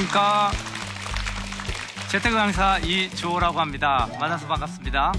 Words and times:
안녕하십니까. 0.00 0.50
재택 2.10 2.30
강사 2.32 2.78
이주호라고 2.78 3.60
합니다. 3.60 4.08
만나서 4.18 4.46
반갑습니다. 4.46 5.12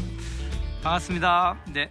반갑습니다. 0.82 1.56
네. 1.68 1.90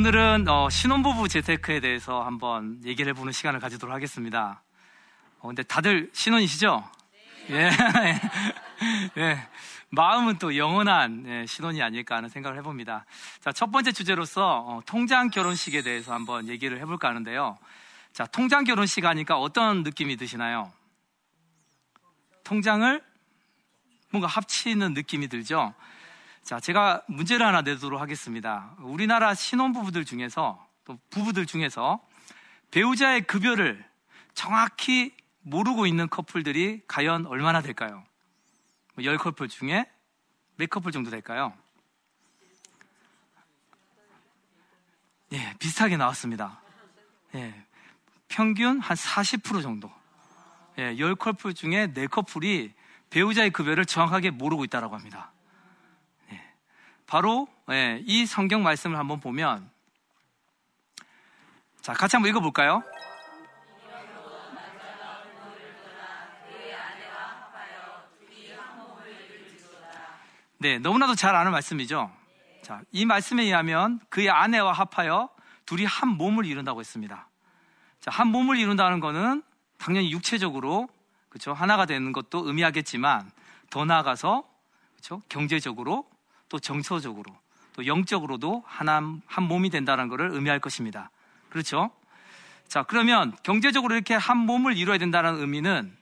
오늘은 0.00 0.48
어, 0.48 0.70
신혼부부 0.70 1.28
재테크에 1.28 1.80
대해서 1.80 2.22
한번 2.22 2.80
얘기를 2.86 3.10
해보는 3.10 3.34
시간을 3.34 3.60
가지도록 3.60 3.94
하겠습니다. 3.94 4.62
어, 5.40 5.48
근데 5.48 5.62
다들 5.62 6.08
신혼이시죠? 6.14 6.82
네. 7.48 7.68
예. 9.14 9.20
예. 9.20 9.48
마음은 9.90 10.38
또 10.38 10.56
영원한 10.56 11.24
예, 11.26 11.44
신혼이 11.44 11.82
아닐까 11.82 12.16
하는 12.16 12.30
생각을 12.30 12.56
해봅니다. 12.56 13.04
자, 13.40 13.52
첫 13.52 13.70
번째 13.70 13.92
주제로서 13.92 14.60
어, 14.60 14.80
통장 14.86 15.28
결혼식에 15.28 15.82
대해서 15.82 16.14
한번 16.14 16.48
얘기를 16.48 16.80
해볼까 16.80 17.08
하는데요. 17.08 17.58
자, 18.14 18.24
통장 18.24 18.64
결혼식 18.64 19.04
하니까 19.04 19.38
어떤 19.38 19.82
느낌이 19.82 20.16
드시나요? 20.16 20.72
통장을 22.44 23.04
뭔가 24.08 24.28
합치는 24.28 24.94
느낌이 24.94 25.28
들죠? 25.28 25.74
자, 26.50 26.58
제가 26.58 27.04
문제를 27.06 27.46
하나 27.46 27.62
내도록 27.62 28.00
하겠습니다. 28.00 28.74
우리나라 28.80 29.34
신혼부부들 29.34 30.04
중에서, 30.04 30.66
또 30.84 30.98
부부들 31.10 31.46
중에서 31.46 32.04
배우자의 32.72 33.20
급여를 33.20 33.88
정확히 34.34 35.14
모르고 35.42 35.86
있는 35.86 36.08
커플들이 36.08 36.82
과연 36.88 37.26
얼마나 37.26 37.62
될까요? 37.62 38.02
10커플 38.98 39.38
뭐 39.38 39.46
중에 39.46 39.88
몇 40.56 40.68
커플 40.68 40.90
정도 40.90 41.08
될까요? 41.08 41.52
예, 45.30 45.54
비슷하게 45.60 45.98
나왔습니다. 45.98 46.60
예, 47.36 47.64
평균 48.26 48.80
한 48.80 48.96
40% 48.96 49.62
정도. 49.62 49.88
예, 50.78 50.96
10커플 50.96 51.54
중에 51.54 51.92
4커플이 51.92 52.72
배우자의 53.10 53.50
급여를 53.50 53.86
정확하게 53.86 54.30
모르고 54.30 54.64
있다고 54.64 54.96
합니다. 54.96 55.30
바로 57.10 57.48
예, 57.72 58.00
이 58.06 58.24
성경 58.24 58.62
말씀을 58.62 58.96
한번 58.96 59.18
보면 59.18 59.68
자 61.80 61.92
같이 61.92 62.14
한번 62.14 62.30
읽어 62.30 62.38
볼까요? 62.38 62.84
네, 70.58 70.78
너무나도 70.78 71.16
잘 71.16 71.34
아는 71.34 71.50
말씀이죠. 71.50 72.12
자, 72.62 72.82
이 72.92 73.06
말씀에 73.06 73.42
의하면 73.42 73.98
그의 74.08 74.30
아내와 74.30 74.72
합하여 74.72 75.30
둘이 75.64 75.86
한 75.86 76.10
몸을 76.10 76.44
이룬다고 76.44 76.78
했습니다. 76.78 77.28
자, 77.98 78.10
한 78.12 78.28
몸을 78.28 78.56
이룬다는 78.56 79.00
것은 79.00 79.42
당연히 79.78 80.12
육체적으로 80.12 80.88
그렇죠 81.28 81.54
하나가 81.54 81.86
되는 81.86 82.12
것도 82.12 82.46
의미하겠지만 82.46 83.32
더 83.70 83.84
나아가서 83.84 84.48
그렇죠 84.92 85.22
경제적으로 85.28 86.08
또 86.50 86.58
정서적으로 86.58 87.34
또 87.72 87.86
영적으로도 87.86 88.62
하나 88.66 89.00
한 89.26 89.44
몸이 89.44 89.70
된다는 89.70 90.08
것을 90.08 90.32
의미할 90.32 90.58
것입니다. 90.58 91.10
그렇죠? 91.48 91.90
자, 92.68 92.82
그러면 92.82 93.34
경제적으로 93.42 93.94
이렇게 93.94 94.14
한 94.14 94.36
몸을 94.36 94.76
이루어야 94.76 94.98
된다는 94.98 95.40
의미는 95.40 95.96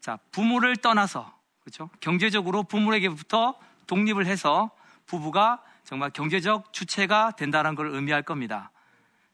자, 0.00 0.18
부모를 0.32 0.76
떠나서 0.76 1.32
그렇죠? 1.60 1.90
경제적으로 2.00 2.64
부모에게부터 2.64 3.54
독립을 3.86 4.26
해서 4.26 4.70
부부가 5.06 5.62
정말 5.84 6.10
경제적 6.10 6.72
주체가 6.72 7.32
된다는 7.32 7.74
걸 7.74 7.88
의미할 7.88 8.22
겁니다. 8.22 8.70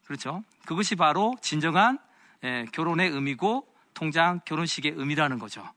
그렇죠? 0.04 0.42
그것이 0.66 0.96
바로 0.96 1.34
진정한 1.40 1.98
예, 2.44 2.66
결혼의 2.72 3.10
의미고 3.10 3.66
통장 3.94 4.40
결혼식의 4.44 4.92
의미라는 4.96 5.38
거죠. 5.38 5.68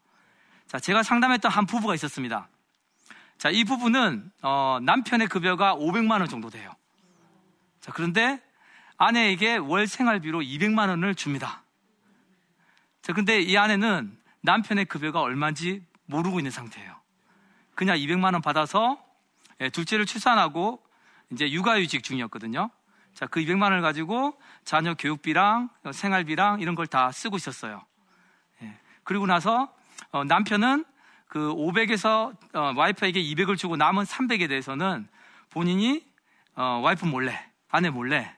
자, 0.67 0.79
제가 0.79 1.03
상담했던 1.03 1.51
한 1.51 1.65
부부가 1.65 1.95
있었습니다. 1.95 2.47
자, 3.39 3.49
이 3.49 3.63
부분은 3.63 4.31
어, 4.41 4.79
남편의 4.81 5.27
급여가 5.27 5.73
500만 5.73 6.19
원 6.19 6.27
정도 6.27 6.49
돼요. 6.49 6.71
자, 7.79 7.93
그런데 7.93 8.41
아내에게 8.97 9.55
월 9.55 9.87
생활비로 9.87 10.41
200만 10.41 10.89
원을 10.89 11.15
줍니다. 11.15 11.63
자, 13.01 13.13
근데 13.13 13.41
이 13.41 13.57
아내는 13.57 14.15
남편의 14.41 14.85
급여가 14.85 15.21
얼마인지 15.21 15.85
모르고 16.05 16.39
있는 16.39 16.51
상태예요. 16.51 16.93
그냥 17.75 17.97
200만 17.97 18.33
원 18.33 18.41
받아서 18.41 19.01
예, 19.61 19.69
둘째를 19.69 20.05
출산하고 20.05 20.83
이제 21.31 21.49
육아휴직 21.49 22.03
중이었거든요. 22.03 22.69
자, 23.13 23.25
그 23.25 23.39
200만 23.39 23.63
원을 23.63 23.81
가지고 23.81 24.37
자녀 24.65 24.95
교육비랑 24.95 25.69
생활비랑 25.93 26.59
이런 26.59 26.75
걸 26.75 26.87
다 26.87 27.09
쓰고 27.13 27.37
있었어요. 27.37 27.85
예, 28.63 28.77
그리고 29.05 29.25
나서 29.27 29.73
어, 30.11 30.25
남편은 30.25 30.83
그 31.29 31.53
500에서 31.53 32.35
어, 32.55 32.73
와이프에게 32.75 33.21
200을 33.21 33.57
주고 33.57 33.77
남은 33.77 34.03
300에 34.03 34.49
대해서는 34.49 35.07
본인이 35.51 36.03
어, 36.55 36.81
와이프 36.83 37.05
몰래, 37.05 37.39
아내 37.69 37.89
몰래 37.89 38.35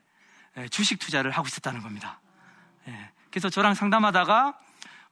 예, 0.58 0.68
주식 0.68 1.00
투자를 1.00 1.32
하고 1.32 1.48
있었다는 1.48 1.82
겁니다. 1.82 2.20
예, 2.90 3.10
그래서 3.30 3.50
저랑 3.50 3.74
상담하다가 3.76 4.60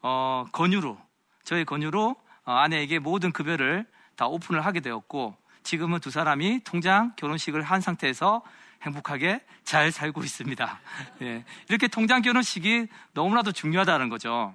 어, 0.02 0.46
권유로 0.52 1.00
저의 1.46 1.64
권유로 1.64 2.18
어, 2.44 2.52
아내에게 2.52 3.00
모든 3.00 3.32
급여를 3.32 3.88
다 4.18 4.28
오픈을 4.28 4.66
하게 4.66 4.82
되었고 4.82 5.38
지금은 5.64 6.02
두 6.02 6.12
사람이 6.12 6.62
통장 6.66 7.14
결혼식을 7.16 7.62
한 7.62 7.80
상태에서 7.80 8.42
행복하게 8.82 9.42
잘 9.64 9.94
살고 9.94 10.22
있습니다. 10.24 10.80
예, 11.22 11.46
이렇게 11.70 11.88
통장 11.88 12.22
결혼식이 12.22 12.88
너무나도 13.14 13.54
중요하다는 13.54 14.10
거죠. 14.10 14.54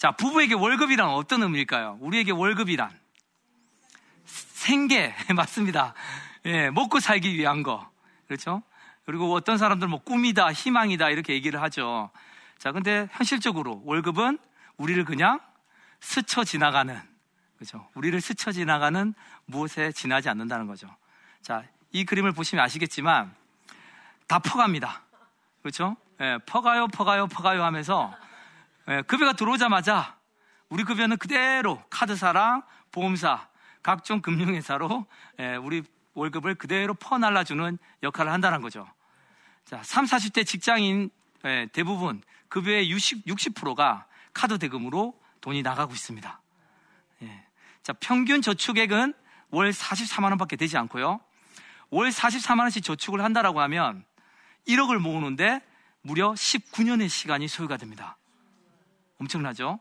자, 0.00 0.12
부부에게 0.12 0.54
월급이란 0.54 1.10
어떤 1.10 1.42
의미일까요? 1.42 1.98
우리에게 2.00 2.32
월급이란 2.32 2.90
생계 4.24 5.14
맞습니다. 5.36 5.92
예, 6.46 6.70
먹고 6.70 7.00
살기 7.00 7.34
위한 7.34 7.62
거 7.62 7.86
그렇죠? 8.26 8.62
그리고 9.04 9.30
어떤 9.34 9.58
사람들은 9.58 9.90
뭐 9.90 10.02
꿈이다, 10.02 10.54
희망이다 10.54 11.10
이렇게 11.10 11.34
얘기를 11.34 11.60
하죠. 11.60 12.08
자, 12.56 12.72
근데 12.72 13.10
현실적으로 13.12 13.82
월급은 13.84 14.38
우리를 14.78 15.04
그냥 15.04 15.38
스쳐 16.00 16.44
지나가는 16.44 16.98
그렇죠? 17.58 17.86
우리를 17.92 18.18
스쳐 18.22 18.52
지나가는 18.52 19.12
무엇에 19.44 19.92
지나지 19.92 20.30
않는다는 20.30 20.66
거죠. 20.66 20.88
자, 21.42 21.62
이 21.92 22.06
그림을 22.06 22.32
보시면 22.32 22.64
아시겠지만 22.64 23.34
다 24.26 24.38
퍼갑니다. 24.38 25.02
그렇죠? 25.60 25.94
예, 26.22 26.38
퍼가요, 26.46 26.88
퍼가요, 26.88 27.26
퍼가요 27.26 27.62
하면서 27.62 28.14
예, 28.16 28.29
급여가 29.06 29.32
들어오자마자 29.32 30.16
우리 30.68 30.84
급여는 30.84 31.16
그대로 31.16 31.82
카드사랑 31.90 32.62
보험사, 32.92 33.48
각종 33.82 34.20
금융회사로 34.20 35.06
예, 35.40 35.56
우리 35.56 35.82
월급을 36.14 36.56
그대로 36.56 36.94
퍼날라주는 36.94 37.78
역할을 38.02 38.32
한다는 38.32 38.60
거죠. 38.60 38.88
자, 39.64 39.82
3, 39.82 40.04
40대 40.04 40.46
직장인 40.46 41.10
예, 41.44 41.68
대부분 41.72 42.22
급여의 42.48 42.90
60, 42.90 43.26
60%가 43.26 44.06
카드 44.32 44.58
대금으로 44.58 45.18
돈이 45.40 45.62
나가고 45.62 45.92
있습니다. 45.92 46.40
자, 47.82 47.92
평균 47.94 48.42
저축액은 48.42 49.14
월 49.50 49.70
44만 49.70 50.24
원밖에 50.24 50.56
되지 50.56 50.76
않고요. 50.76 51.20
월 51.90 52.10
44만 52.10 52.60
원씩 52.60 52.84
저축을 52.84 53.22
한다라고 53.24 53.60
하면 53.62 54.04
1억을 54.68 54.98
모으는데 54.98 55.60
무려 56.02 56.32
19년의 56.32 57.08
시간이 57.08 57.48
소요가 57.48 57.76
됩니다. 57.76 58.16
엄청나죠? 59.20 59.80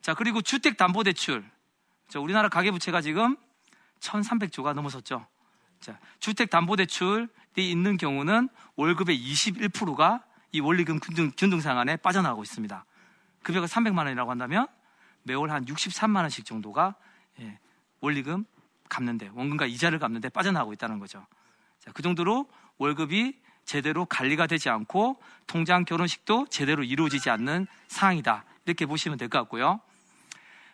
자, 0.00 0.14
그리고 0.14 0.40
주택담보대출. 0.40 1.44
자, 2.08 2.20
우리나라 2.20 2.48
가계부채가 2.48 3.00
지금 3.00 3.36
1300조가 4.00 4.72
넘어섰죠. 4.74 5.26
자, 5.80 5.98
주택담보대출이 6.20 7.28
있는 7.56 7.96
경우는 7.96 8.48
월급의 8.76 9.18
21%가 9.18 10.24
이 10.52 10.60
원리금 10.60 11.00
균등, 11.00 11.32
균등상한에 11.36 11.96
빠져나가고 11.96 12.42
있습니다. 12.42 12.84
급여가 13.42 13.66
300만 13.66 13.98
원이라고 13.98 14.30
한다면 14.30 14.66
매월 15.24 15.50
한 15.50 15.64
63만 15.66 16.22
원씩 16.22 16.44
정도가 16.44 16.94
예, 17.40 17.58
원리금 18.00 18.44
갚는데 18.88 19.30
원금과 19.34 19.66
이자를 19.66 19.98
갚는데 19.98 20.30
빠져나가고 20.30 20.72
있다는 20.72 20.98
거죠. 20.98 21.26
자, 21.80 21.92
그 21.92 22.02
정도로 22.02 22.48
월급이 22.78 23.38
제대로 23.64 24.06
관리가 24.06 24.46
되지 24.46 24.70
않고 24.70 25.20
통장 25.46 25.84
결혼식도 25.84 26.46
제대로 26.46 26.82
이루어지지 26.82 27.28
않는 27.28 27.66
상황이다. 27.88 28.44
이렇게 28.70 28.86
보시면 28.86 29.18
될 29.18 29.28
것 29.28 29.38
같고요. 29.40 29.80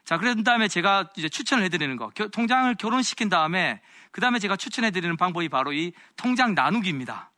자, 0.04 0.18
그런 0.18 0.44
다음에 0.44 0.68
제가 0.68 1.10
이제 1.16 1.28
추천을 1.28 1.64
해드리는 1.64 1.96
거. 1.96 2.10
겨, 2.10 2.28
통장을 2.28 2.74
결혼시킨 2.74 3.28
다음에 3.28 3.80
그 4.10 4.20
다음에 4.20 4.38
제가 4.38 4.56
추천해드리는 4.56 5.16
방법이 5.16 5.48
바로 5.48 5.72
이 5.72 5.92
통장 6.16 6.54
나누기입니다. 6.54 7.30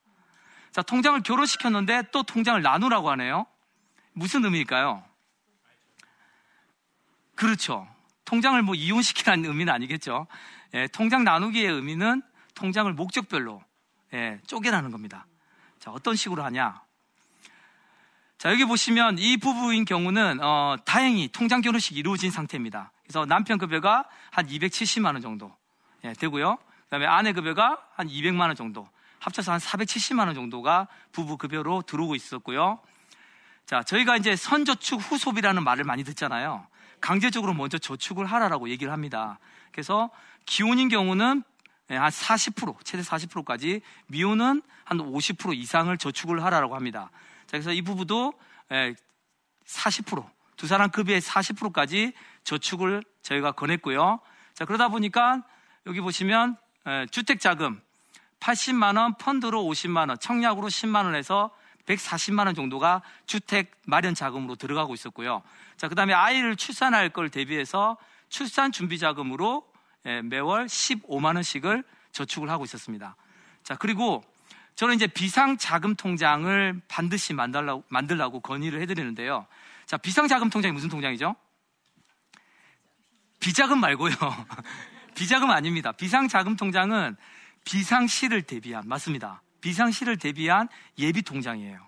자, 0.72 0.82
통장을 0.82 1.22
결혼시켰는데 1.22 2.04
또 2.12 2.22
통장을 2.22 2.60
나누라고 2.60 3.10
하네요. 3.10 3.46
무슨 4.12 4.44
의미일까요? 4.44 5.04
그렇죠. 7.34 7.86
통장을 8.24 8.60
뭐 8.62 8.74
이혼시키라는 8.74 9.44
의미는 9.44 9.72
아니겠죠. 9.72 10.26
예, 10.74 10.88
통장 10.88 11.22
나누기의 11.22 11.66
의미는 11.72 12.22
통장을 12.54 12.92
목적별로 12.92 13.62
예, 14.12 14.40
쪼개라는 14.46 14.90
겁니다. 14.90 15.26
자, 15.78 15.90
어떤 15.92 16.16
식으로 16.16 16.42
하냐? 16.44 16.82
자, 18.38 18.50
여기 18.52 18.66
보시면 18.66 19.18
이 19.18 19.38
부부인 19.38 19.86
경우는 19.86 20.42
어, 20.42 20.76
다행히 20.84 21.28
통장 21.28 21.62
결혼식이 21.62 21.98
이루어진 21.98 22.30
상태입니다. 22.30 22.92
그래서 23.02 23.24
남편 23.24 23.56
급여가 23.56 24.04
한 24.30 24.46
270만 24.46 25.14
원 25.14 25.22
정도 25.22 25.56
예, 26.04 26.12
되고요. 26.12 26.58
그다음에 26.84 27.06
아내 27.06 27.32
급여가 27.32 27.78
한 27.94 28.08
200만 28.08 28.40
원 28.40 28.54
정도, 28.54 28.86
합쳐서 29.20 29.52
한 29.52 29.58
470만 29.58 30.26
원 30.26 30.34
정도가 30.34 30.86
부부 31.12 31.38
급여로 31.38 31.82
들어오고 31.82 32.14
있었고요. 32.14 32.78
자, 33.64 33.82
저희가 33.82 34.18
이제 34.18 34.36
선저축 34.36 35.00
후소비라는 35.00 35.64
말을 35.64 35.84
많이 35.84 36.04
듣잖아요. 36.04 36.66
강제적으로 37.00 37.54
먼저 37.54 37.78
저축을 37.78 38.26
하라라고 38.26 38.68
얘기를 38.68 38.92
합니다. 38.92 39.38
그래서 39.72 40.10
기혼인 40.44 40.90
경우는 40.90 41.42
예, 41.90 41.96
한 41.96 42.10
40%, 42.10 42.84
최대 42.84 43.02
40%까지, 43.02 43.80
미혼은 44.08 44.60
한 44.84 44.98
50% 44.98 45.56
이상을 45.56 45.96
저축을 45.96 46.44
하라라고 46.44 46.74
합니다. 46.74 47.10
자, 47.46 47.52
그래서 47.52 47.72
이 47.72 47.82
부부도 47.82 48.34
40%, 48.68 50.18
예, 50.18 50.30
두 50.56 50.66
사람 50.66 50.90
급여의 50.90 51.20
40%까지 51.20 52.12
저축을 52.44 53.02
저희가 53.22 53.52
권했고요. 53.52 54.20
자, 54.54 54.64
그러다 54.64 54.88
보니까 54.88 55.44
여기 55.86 56.00
보시면 56.00 56.56
예, 56.88 57.06
주택자금 57.10 57.80
80만원, 58.40 59.18
펀드로 59.18 59.62
50만원, 59.62 60.20
청약으로 60.20 60.68
10만원에서 60.68 61.50
140만원 61.86 62.56
정도가 62.56 63.02
주택 63.26 63.72
마련 63.86 64.14
자금으로 64.14 64.56
들어가고 64.56 64.94
있었고요. 64.94 65.42
자, 65.76 65.88
그 65.88 65.94
다음에 65.94 66.12
아이를 66.12 66.56
출산할 66.56 67.10
걸 67.10 67.30
대비해서 67.30 67.96
출산 68.28 68.72
준비 68.72 68.98
자금으로 68.98 69.66
예, 70.06 70.22
매월 70.22 70.66
15만 70.66 71.36
원씩을 71.36 71.84
저축을 72.12 72.50
하고 72.50 72.64
있었습니다. 72.64 73.16
자, 73.62 73.76
그리고 73.76 74.24
저는 74.76 74.94
이제 74.94 75.06
비상 75.06 75.56
자금 75.56 75.94
통장을 75.94 76.82
반드시 76.86 77.32
만들라고, 77.32 77.82
만들라고 77.88 78.40
건의를 78.40 78.82
해드리는데요. 78.82 79.46
자, 79.86 79.96
비상 79.96 80.28
자금 80.28 80.50
통장이 80.50 80.72
무슨 80.72 80.90
통장이죠? 80.90 81.34
비자금 83.40 83.80
말고요. 83.80 84.12
비자금 85.16 85.50
아닙니다. 85.50 85.92
비상 85.92 86.28
자금 86.28 86.56
통장은 86.56 87.16
비상시를 87.64 88.42
대비한 88.42 88.86
맞습니다. 88.86 89.40
비상시를 89.62 90.18
대비한 90.18 90.68
예비 90.98 91.22
통장이에요. 91.22 91.80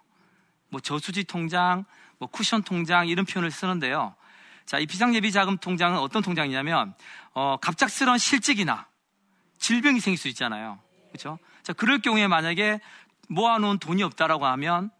뭐 0.71 0.81
저수지 0.81 1.25
통장, 1.25 1.85
뭐 2.19 2.29
쿠션 2.29 2.63
통장 2.63 3.07
이런 3.07 3.27
표현을 3.27 3.51
쓰는데요. 3.51 4.15
자, 4.65 4.79
이 4.79 4.87
비상예비 4.87 5.31
자금 5.31 5.59
통장은 5.59 5.99
어떤 5.99 6.23
통장이냐면 6.23 6.95
어, 7.35 7.59
갑작스러운 7.61 8.17
실직이나 8.17 8.87
질병이 9.59 10.01
생길 10.01 10.19
수 10.19 10.29
있잖아요. 10.29 10.79
그렇죠? 11.09 11.39
자, 11.69 11.75
그럴 11.75 11.99
경우에 11.99 12.27
만약에 12.29 12.81
모아놓은 13.29 13.79
돈이 13.79 14.03
없다라고 14.03 14.47
하면 14.47 14.91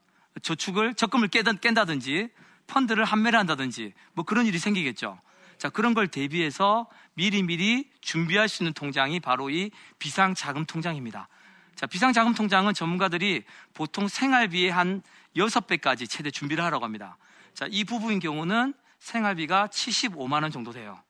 저축을 0.43 0.93
적금을 0.93 1.29
깨든, 1.29 1.61
깬다든지 1.61 2.29
펀드를 2.67 3.07
판매를 3.07 3.39
한다든지 3.39 3.95
뭐 4.13 4.27
그런 4.27 4.45
일이 4.45 4.59
생기겠죠. 4.59 5.19
자, 5.57 5.71
그런 5.71 5.95
걸 5.95 6.09
대비해서 6.09 6.87
미리미리 7.15 7.91
준비할 8.03 8.51
수 8.51 8.63
있는 8.63 8.75
통장이 8.75 9.19
바로 9.21 9.49
이 9.49 9.71
비상자금 9.99 10.67
통장입니다. 10.67 11.29
자, 11.75 11.87
비상자금 11.87 12.35
통장은 12.35 12.75
전문가들이 12.75 13.45
보통 13.73 14.07
생활비의 14.07 14.71
한 14.71 15.03
6배까지 15.37 16.07
최대 16.07 16.31
준비를 16.31 16.63
하라고 16.65 16.85
합니다. 16.85 17.17
자, 17.55 17.67
이 17.71 17.85
부부인 17.85 18.19
경우는 18.19 18.75
생활비가 18.99 19.69
75만 19.69 20.43
원 20.43 20.51
정도 20.51 20.73
돼요. 20.73 21.03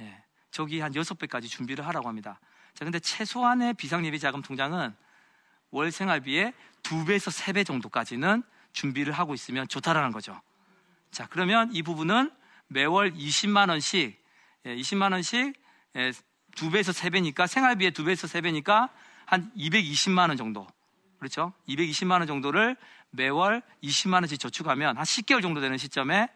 예, 0.00 0.22
저기 0.50 0.80
한 0.80 0.92
6배까지 0.92 1.48
준비를 1.48 1.86
하라고 1.86 2.06
합니다. 2.06 2.38
자, 2.78 2.84
근데 2.84 3.00
최소한의 3.00 3.74
비상예비 3.74 4.20
자금 4.20 4.40
통장은 4.40 4.94
월 5.72 5.90
생활비의 5.90 6.54
2배에서 6.84 7.36
3배 7.36 7.66
정도까지는 7.66 8.44
준비를 8.72 9.12
하고 9.14 9.34
있으면 9.34 9.66
좋다라는 9.66 10.12
거죠. 10.12 10.40
자, 11.10 11.26
그러면 11.28 11.74
이 11.74 11.82
부분은 11.82 12.30
매월 12.68 13.12
20만 13.14 13.68
원씩 13.70 14.22
예, 14.66 14.76
20만 14.76 15.10
원씩 15.10 15.60
예, 15.96 16.12
2배에서 16.52 16.94
3배니까 16.94 17.48
생활비의 17.48 17.90
2배에서 17.90 18.28
3배니까 18.28 18.90
한 19.26 19.50
220만 19.56 20.28
원 20.28 20.36
정도. 20.36 20.64
그렇죠? 21.18 21.52
220만 21.66 22.20
원 22.20 22.28
정도를 22.28 22.76
매월 23.10 23.60
20만 23.82 24.20
원씩 24.20 24.38
저축하면 24.38 24.96
한 24.96 25.02
10개월 25.02 25.42
정도 25.42 25.60
되는 25.60 25.78
시점에 25.78 26.28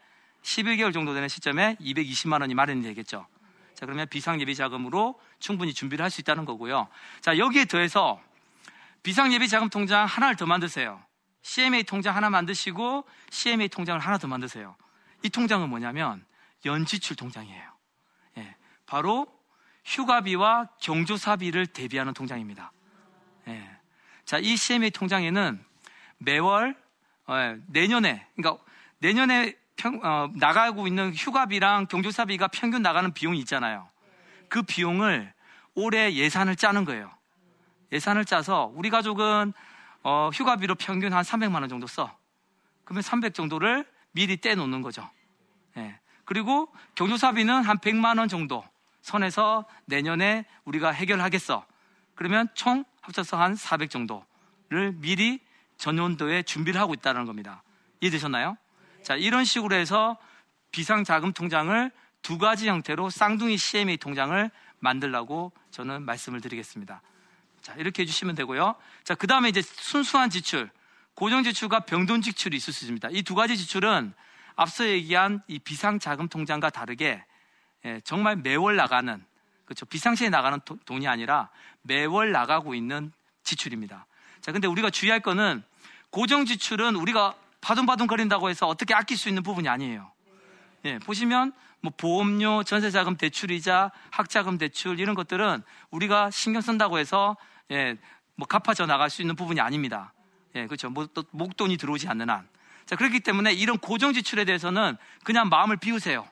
11개월 0.42 0.92
정도 0.92 1.14
되는 1.14 1.28
시점에 1.28 1.76
220만 1.76 2.40
원이 2.40 2.54
마련이 2.54 2.82
되겠죠. 2.82 3.28
자, 3.82 3.86
그러면 3.86 4.06
비상예비 4.06 4.54
자금으로 4.54 5.20
충분히 5.40 5.74
준비를 5.74 6.04
할 6.04 6.08
수 6.08 6.20
있다는 6.20 6.44
거고요. 6.44 6.86
자, 7.20 7.36
여기에 7.36 7.64
더해서 7.64 8.20
비상예비 9.02 9.48
자금 9.48 9.68
통장 9.70 10.06
하나를 10.06 10.36
더 10.36 10.46
만드세요. 10.46 11.02
CMA 11.42 11.82
통장 11.82 12.14
하나 12.14 12.30
만드시고 12.30 13.04
CMA 13.30 13.66
통장을 13.66 13.98
하나 13.98 14.18
더 14.18 14.28
만드세요. 14.28 14.76
이 15.24 15.30
통장은 15.30 15.68
뭐냐면 15.68 16.24
연지출 16.64 17.16
통장이에요. 17.16 17.72
예, 18.38 18.54
바로 18.86 19.26
휴가비와 19.84 20.68
경조사비를 20.80 21.66
대비하는 21.66 22.14
통장입니다. 22.14 22.70
예. 23.48 23.68
자, 24.24 24.38
이 24.38 24.56
CMA 24.56 24.92
통장에는 24.92 25.60
매월 26.18 26.76
어, 27.26 27.56
내년에 27.66 28.28
그러니까 28.36 28.62
내년에 28.98 29.56
평, 29.82 29.98
어, 30.04 30.30
나가고 30.34 30.86
있는 30.86 31.12
휴가비랑 31.12 31.88
경조사비가 31.88 32.46
평균 32.48 32.82
나가는 32.82 33.12
비용이 33.12 33.40
있잖아요. 33.40 33.88
그 34.48 34.62
비용을 34.62 35.34
올해 35.74 36.14
예산을 36.14 36.54
짜는 36.54 36.84
거예요. 36.84 37.10
예산을 37.90 38.24
짜서 38.24 38.70
우리 38.76 38.90
가족은 38.90 39.52
어, 40.04 40.30
휴가비로 40.32 40.76
평균 40.76 41.12
한 41.12 41.24
300만 41.24 41.54
원 41.54 41.68
정도 41.68 41.88
써. 41.88 42.16
그러면 42.84 43.02
300 43.02 43.34
정도를 43.34 43.84
미리 44.12 44.36
떼놓는 44.36 44.82
거죠. 44.82 45.10
예. 45.76 45.98
그리고 46.24 46.72
경조사비는 46.94 47.64
한 47.64 47.78
100만 47.78 48.18
원 48.20 48.28
정도 48.28 48.62
선에서 49.00 49.64
내년에 49.86 50.44
우리가 50.64 50.92
해결하겠어. 50.92 51.66
그러면 52.14 52.46
총 52.54 52.84
합쳐서 53.00 53.36
한 53.36 53.56
400 53.56 53.90
정도를 53.90 54.92
미리 54.94 55.40
전년도에 55.76 56.44
준비를 56.44 56.80
하고 56.80 56.94
있다는 56.94 57.24
겁니다. 57.24 57.64
이해되셨나요? 58.00 58.56
자, 59.02 59.16
이런 59.16 59.44
식으로 59.44 59.74
해서 59.74 60.16
비상자금 60.70 61.32
통장을 61.32 61.90
두 62.22 62.38
가지 62.38 62.68
형태로 62.68 63.10
쌍둥이 63.10 63.56
CMA 63.56 63.96
통장을 63.96 64.50
만들라고 64.78 65.52
저는 65.70 66.02
말씀을 66.04 66.40
드리겠습니다. 66.40 67.02
자, 67.60 67.74
이렇게 67.74 68.02
해주시면 68.02 68.34
되고요. 68.34 68.74
자, 69.04 69.14
그 69.14 69.26
다음에 69.26 69.48
이제 69.48 69.62
순수한 69.62 70.30
지출, 70.30 70.70
고정 71.14 71.42
지출과 71.42 71.80
병돈 71.80 72.22
지출이 72.22 72.56
있을 72.56 72.72
수 72.72 72.84
있습니다. 72.84 73.08
이 73.12 73.22
두 73.22 73.34
가지 73.34 73.56
지출은 73.56 74.12
앞서 74.56 74.86
얘기한 74.86 75.42
이 75.46 75.58
비상자금 75.58 76.28
통장과 76.28 76.70
다르게 76.70 77.24
예, 77.84 78.00
정말 78.04 78.36
매월 78.36 78.76
나가는 78.76 79.24
그렇죠. 79.64 79.86
비상시에 79.86 80.28
나가는 80.28 80.60
도, 80.64 80.78
돈이 80.84 81.08
아니라 81.08 81.48
매월 81.82 82.32
나가고 82.32 82.74
있는 82.74 83.12
지출입니다. 83.42 84.06
자, 84.40 84.52
근데 84.52 84.66
우리가 84.68 84.90
주의할 84.90 85.20
거는 85.20 85.62
고정 86.10 86.44
지출은 86.44 86.94
우리가 86.96 87.34
바둥바둥 87.62 88.08
거린다고 88.08 88.50
해서 88.50 88.66
어떻게 88.66 88.92
아낄 88.92 89.16
수 89.16 89.28
있는 89.28 89.42
부분이 89.42 89.68
아니에요. 89.68 90.12
예, 90.84 90.98
보시면 90.98 91.52
뭐 91.80 91.92
보험료, 91.96 92.62
전세자금 92.64 93.16
대출이자 93.16 93.90
학자금 94.10 94.58
대출 94.58 95.00
이런 95.00 95.14
것들은 95.14 95.62
우리가 95.90 96.30
신경 96.30 96.60
쓴다고 96.60 96.98
해서 96.98 97.36
예, 97.70 97.96
뭐 98.34 98.46
갚아져 98.46 98.86
나갈 98.86 99.10
수 99.10 99.22
있는 99.22 99.36
부분이 99.36 99.60
아닙니다. 99.60 100.12
예, 100.54 100.66
그렇죠. 100.66 100.90
뭐, 100.90 101.06
또 101.06 101.24
목돈이 101.30 101.76
들어오지 101.76 102.08
않는 102.08 102.28
한. 102.28 102.48
자, 102.84 102.96
그렇기 102.96 103.20
때문에 103.20 103.52
이런 103.52 103.78
고정 103.78 104.12
지출에 104.12 104.44
대해서는 104.44 104.96
그냥 105.24 105.48
마음을 105.48 105.76
비우세요. 105.76 106.28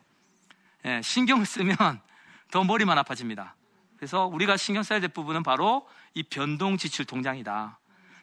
예, 0.85 1.01
신경을 1.03 1.47
쓰면 1.47 1.77
더 2.51 2.65
머리만 2.65 2.99
아파집니다. 2.99 3.55
그래서 3.97 4.27
우리가 4.27 4.57
신경 4.57 4.83
써야 4.83 4.99
될 4.99 5.11
부분은 5.11 5.43
바로 5.43 5.89
이 6.15 6.23
변동 6.23 6.77
지출 6.77 7.05
통장이다. 7.05 7.80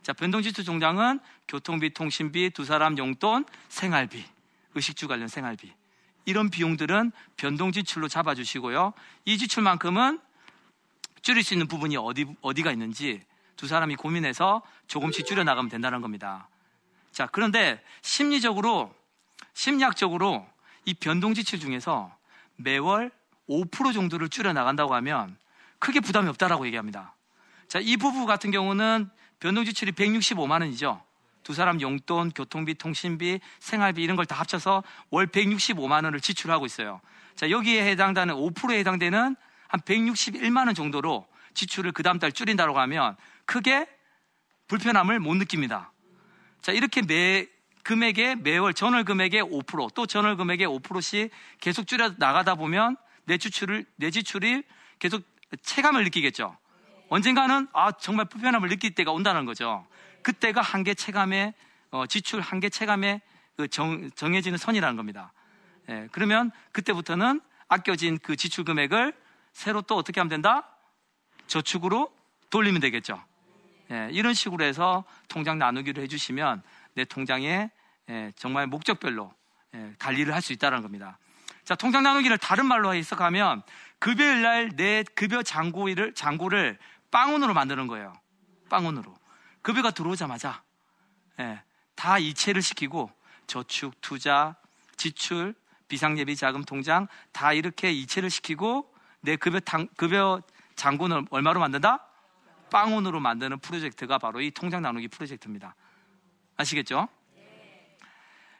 자, 0.07 0.13
변동 0.13 0.41
지출 0.41 0.63
통장은 0.63 1.19
교통비, 1.49 1.93
통신비, 1.93 2.51
두 2.51 2.63
사람 2.63 2.97
용돈, 2.97 3.43
생활비, 3.67 4.23
의식주 4.73 5.05
관련 5.09 5.27
생활비. 5.27 5.73
이런 6.23 6.49
비용들은 6.49 7.11
변동 7.35 7.73
지출로 7.73 8.07
잡아주시고요. 8.07 8.93
이 9.25 9.37
지출만큼은 9.37 10.21
줄일 11.23 11.43
수 11.43 11.53
있는 11.53 11.67
부분이 11.67 11.97
어디, 11.97 12.25
어디가 12.39 12.71
있는지 12.71 13.21
두 13.57 13.67
사람이 13.67 13.97
고민해서 13.97 14.61
조금씩 14.87 15.25
줄여나가면 15.25 15.69
된다는 15.69 15.99
겁니다. 15.99 16.47
자, 17.11 17.27
그런데 17.29 17.83
심리적으로, 18.01 18.95
심리학적으로 19.55 20.47
이 20.85 20.93
변동 20.93 21.33
지출 21.33 21.59
중에서 21.59 22.15
매월 22.55 23.11
5% 23.49 23.93
정도를 23.93 24.29
줄여나간다고 24.29 24.95
하면 24.95 25.35
크게 25.79 25.99
부담이 25.99 26.29
없다라고 26.29 26.65
얘기합니다. 26.67 27.13
자, 27.67 27.79
이 27.81 27.97
부부 27.97 28.25
같은 28.25 28.51
경우는 28.51 29.09
변동 29.39 29.65
지출이 29.65 29.91
165만 29.91 30.61
원이죠. 30.61 31.01
두 31.43 31.53
사람 31.53 31.79
용돈, 31.79 32.31
교통비, 32.31 32.73
통신비, 32.75 33.39
생활비 33.59 34.03
이런 34.03 34.15
걸 34.17 34.25
다 34.25 34.35
합쳐서 34.35 34.83
월 35.09 35.27
165만 35.27 36.03
원을 36.03 36.19
지출하고 36.19 36.65
있어요. 36.65 36.99
자, 37.35 37.49
여기에 37.49 37.87
해당되는 37.91 38.33
5%에 38.33 38.79
해당되는 38.79 39.35
한 39.67 39.81
161만 39.81 40.65
원 40.65 40.75
정도로 40.75 41.27
지출을 41.53 41.91
그 41.91 42.03
다음 42.03 42.19
달 42.19 42.31
줄인다고 42.31 42.77
하면 42.79 43.15
크게 43.45 43.87
불편함을 44.67 45.19
못 45.19 45.35
느낍니다. 45.35 45.91
자, 46.61 46.71
이렇게 46.71 47.01
매 47.01 47.47
금액의 47.83 48.37
매월 48.37 48.73
전월 48.73 49.05
금액의 49.05 49.43
5%또 49.43 50.05
전월 50.05 50.35
금액의 50.35 50.67
5%씩 50.67 51.31
계속 51.61 51.87
줄여 51.87 52.15
나가다 52.17 52.55
보면 52.55 52.97
내 53.23 53.37
지출을 53.37 53.85
내 53.95 54.11
지출이 54.11 54.63
계속 54.99 55.23
체감을 55.61 56.03
느끼겠죠. 56.03 56.57
언젠가는 57.09 57.67
아 57.73 57.91
정말 57.93 58.25
불편함을 58.25 58.69
느낄 58.69 58.93
때가 58.93 59.11
온다는 59.11 59.45
거죠. 59.45 59.85
그때가 60.23 60.61
한계 60.61 60.93
체감의 60.93 61.53
어, 61.91 62.05
지출 62.05 62.41
한계 62.41 62.69
체감의 62.69 63.21
그 63.55 63.67
정, 63.69 64.09
정해지는 64.11 64.57
선이라는 64.57 64.97
겁니다. 64.97 65.31
예, 65.89 66.07
그러면 66.11 66.51
그때부터는 66.73 67.39
아껴진 67.69 68.17
그 68.21 68.35
지출 68.35 68.65
금액을 68.65 69.13
새로 69.53 69.81
또 69.81 69.95
어떻게 69.95 70.19
하면 70.19 70.29
된다? 70.29 70.67
저축으로 71.47 72.11
돌리면 72.49 72.81
되겠죠. 72.81 73.23
예, 73.91 74.09
이런 74.11 74.33
식으로 74.33 74.65
해서 74.65 75.05
통장 75.29 75.57
나누기를 75.57 76.03
해주시면 76.03 76.61
내 76.93 77.05
통장에 77.05 77.69
예, 78.09 78.31
정말 78.35 78.67
목적별로 78.67 79.33
예, 79.75 79.93
관리를 79.97 80.33
할 80.33 80.41
수 80.41 80.51
있다는 80.51 80.81
겁니다. 80.81 81.17
자, 81.63 81.75
통장 81.75 82.03
나누기를 82.03 82.37
다른 82.37 82.65
말로 82.65 82.93
해석하면 82.93 83.61
급여일 83.99 84.41
날 84.41 84.69
내 84.75 85.03
급여 85.15 85.41
잔고를 85.41 86.13
장고를 86.13 86.77
빵운으로 87.11 87.53
만드는 87.53 87.87
거예요. 87.87 88.13
빵운으로. 88.69 89.15
급여가 89.61 89.91
들어오자마자 89.91 90.63
예, 91.39 91.61
다 91.95 92.17
이체를 92.17 92.61
시키고 92.61 93.11
저축, 93.47 93.99
투자, 94.01 94.55
지출, 94.95 95.53
비상예비 95.87 96.35
자금 96.35 96.63
통장 96.63 97.07
다 97.31 97.53
이렇게 97.53 97.91
이체를 97.91 98.29
시키고 98.29 98.93
내 99.21 99.35
급여 99.35 99.59
당, 99.59 99.87
급여 99.95 100.41
장고는 100.75 101.27
얼마로 101.29 101.59
만든다? 101.59 102.05
빵운으로 102.71 103.19
만드는 103.19 103.59
프로젝트가 103.59 104.17
바로 104.17 104.41
이 104.41 104.51
통장 104.51 104.81
나누기 104.81 105.07
프로젝트입니다. 105.07 105.75
아시겠죠? 106.57 107.07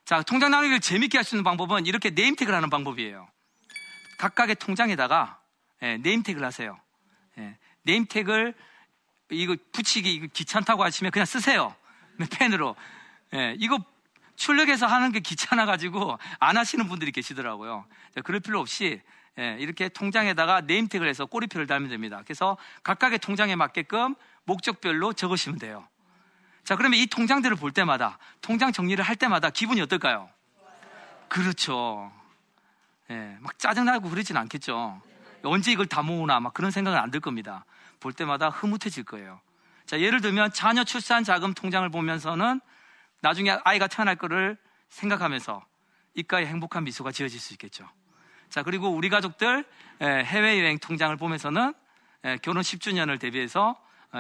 자, 0.06 0.22
통장 0.22 0.51
나누기를 0.51 0.80
재밌게 0.80 1.18
할 1.18 1.25
수 1.25 1.36
있는 1.36 1.44
방법은 1.44 1.86
이렇게 1.86 2.10
네임택을 2.12 2.54
하는 2.54 2.70
방법이에요. 2.70 3.27
각각의 4.20 4.56
통장에다가 4.56 5.42
예, 5.82 5.98
네임택을 5.98 6.44
하세요. 6.44 6.80
예, 7.38 7.58
네임택을 7.88 8.53
이거 9.32 9.56
붙이기 9.72 10.13
이거 10.13 10.27
귀찮다고 10.34 10.84
하시면 10.84 11.12
그냥 11.12 11.25
쓰세요. 11.25 11.74
펜으로. 12.32 12.75
예, 13.34 13.56
이거 13.58 13.79
출력해서 14.36 14.86
하는 14.86 15.12
게 15.12 15.20
귀찮아가지고 15.20 16.20
안 16.39 16.58
하시는 16.58 16.88
분들이 16.88 17.12
계시더라고요. 17.12 17.86
그럴 18.24 18.39
필요 18.39 18.60
없이 18.60 19.01
예, 19.39 19.56
이렇게 19.60 19.89
통장에다가 19.89 20.62
네임택을 20.62 21.08
해서 21.08 21.25
꼬리표를 21.25 21.67
달면 21.67 21.89
됩니다. 21.89 22.22
그래서 22.25 22.58
각각의 22.84 23.20
통장에 23.20 23.56
맞게끔 23.56 24.15
목적별로 24.46 25.13
적으시면 25.13 25.60
돼요. 25.60 25.88
자, 26.63 26.75
그러면 26.75 27.00
이 27.00 27.08
통장들을 27.08 27.56
볼 27.56 27.72
때마다, 27.72 28.17
통장 28.41 28.74
정리를 28.74 29.01
할 29.03 29.15
때마다 29.15 29.50
기분이 29.50 29.79
어떨까요? 29.82 30.29
그렇죠. 31.29 32.12
예, 33.10 33.38
막 33.39 33.58
짜증나고 33.60 34.10
그러진 34.10 34.36
않겠죠. 34.38 35.01
언제 35.44 35.72
이걸 35.72 35.86
다 35.86 36.01
모으나 36.01 36.39
막 36.39 36.53
그런 36.53 36.72
생각은 36.72 36.98
안 37.00 37.12
들 37.12 37.20
겁니다. 37.20 37.63
볼 38.00 38.13
때마다 38.13 38.50
흐뭇해질 38.50 39.04
거예요. 39.04 39.39
자, 39.86 40.00
예를 40.00 40.22
들면 40.22 40.51
자녀 40.54 40.84
출산 40.84 41.24
자금 41.24 41.54
통장을 41.54 41.88
보면서는 41.89 42.60
나중에 43.22 43.58
아이가 43.63 43.88
태어날 43.88 44.16
거를 44.16 44.58
생각하면서 44.89 45.66
입가에 46.13 46.46
행복한 46.46 46.84
미소가 46.84 47.12
지어질 47.12 47.39
수 47.39 47.54
있겠죠. 47.54 47.89
자, 48.50 48.63
그리고 48.63 48.89
우리 48.89 49.10
가족들 49.10 49.66
해외여행 50.01 50.80
통장을 50.80 51.16
보면서는 51.18 51.74
결혼 52.42 52.62
10주년을 52.63 53.20
대비해서 53.20 53.75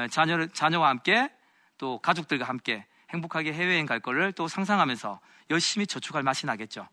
자녀, 0.09 0.45
자녀와 0.47 0.89
함께 0.89 1.29
또 1.77 1.99
가족들과 1.99 2.45
함께 2.45 2.85
행복하게 3.09 3.53
해외여행 3.53 3.85
갈 3.85 3.99
거를 3.99 4.31
또 4.33 4.47
상상하면서 4.47 5.19
열심히 5.49 5.87
저축할 5.87 6.23
맛이 6.23 6.45
나겠죠. 6.45 6.87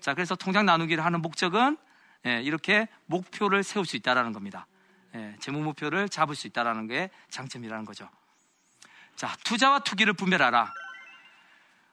자, 0.00 0.14
그래서 0.14 0.34
통장 0.34 0.66
나누기를 0.66 1.04
하는 1.04 1.22
목적은 1.22 1.76
이렇게 2.42 2.88
목표를 3.06 3.62
세울 3.62 3.86
수 3.86 3.96
있다는 3.96 4.32
겁니다. 4.32 4.66
재무 5.40 5.62
목표를 5.62 6.08
잡을 6.08 6.34
수 6.34 6.46
있다는 6.46 6.86
게 6.86 7.10
장점이라는 7.30 7.84
거죠. 7.84 8.08
자, 9.16 9.34
투자와 9.44 9.80
투기를 9.80 10.12
분별하라. 10.14 10.72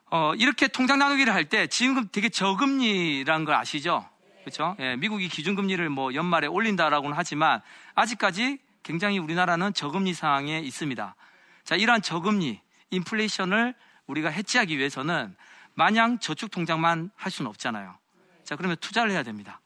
어, 0.09 0.33
이렇게 0.35 0.67
통장 0.67 0.99
나누기를 0.99 1.33
할 1.33 1.45
때 1.45 1.67
지금 1.67 2.07
되게 2.11 2.29
저금리라는 2.29 3.45
걸 3.45 3.55
아시죠? 3.55 4.09
그렇죠? 4.41 4.75
예, 4.79 4.95
미국이 4.95 5.29
기준금리를 5.29 5.87
뭐 5.89 6.13
연말에 6.13 6.47
올린다라고는 6.47 7.15
하지만 7.15 7.61
아직까지 7.93 8.57
굉장히 8.83 9.19
우리나라는 9.19 9.73
저금리 9.73 10.13
상황에 10.13 10.59
있습니다. 10.59 11.15
자, 11.63 11.75
이러한 11.75 12.01
저금리, 12.01 12.59
인플레이션을 12.89 13.75
우리가 14.07 14.29
해치하기 14.29 14.77
위해서는 14.77 15.35
마냥 15.75 16.19
저축 16.19 16.49
통장만 16.51 17.11
할 17.15 17.31
수는 17.31 17.47
없잖아요. 17.49 17.95
자, 18.43 18.55
그러면 18.55 18.77
투자를 18.81 19.11
해야 19.11 19.23
됩니다. 19.23 19.61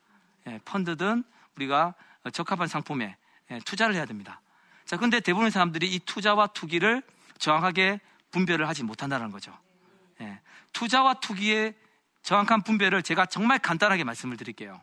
예, 0.47 0.59
펀드든 0.65 1.23
우리가 1.55 1.95
적합한 2.33 2.67
상품에 2.67 3.05
예, 3.05 3.17
투자를 3.65 3.95
해야 3.95 4.05
됩니다. 4.05 4.41
자, 4.85 4.97
근데 4.97 5.19
대부분의 5.19 5.51
사람들이 5.51 5.93
이 5.93 5.99
투자와 5.99 6.47
투기를 6.47 7.01
정확하게 7.37 7.99
분별을 8.31 8.67
하지 8.67 8.83
못한다는 8.83 9.31
거죠. 9.31 9.57
예, 10.21 10.39
투자와 10.73 11.15
투기의 11.15 11.73
정확한 12.21 12.63
분별을 12.63 13.03
제가 13.03 13.25
정말 13.25 13.59
간단하게 13.59 14.03
말씀을 14.03 14.37
드릴게요. 14.37 14.81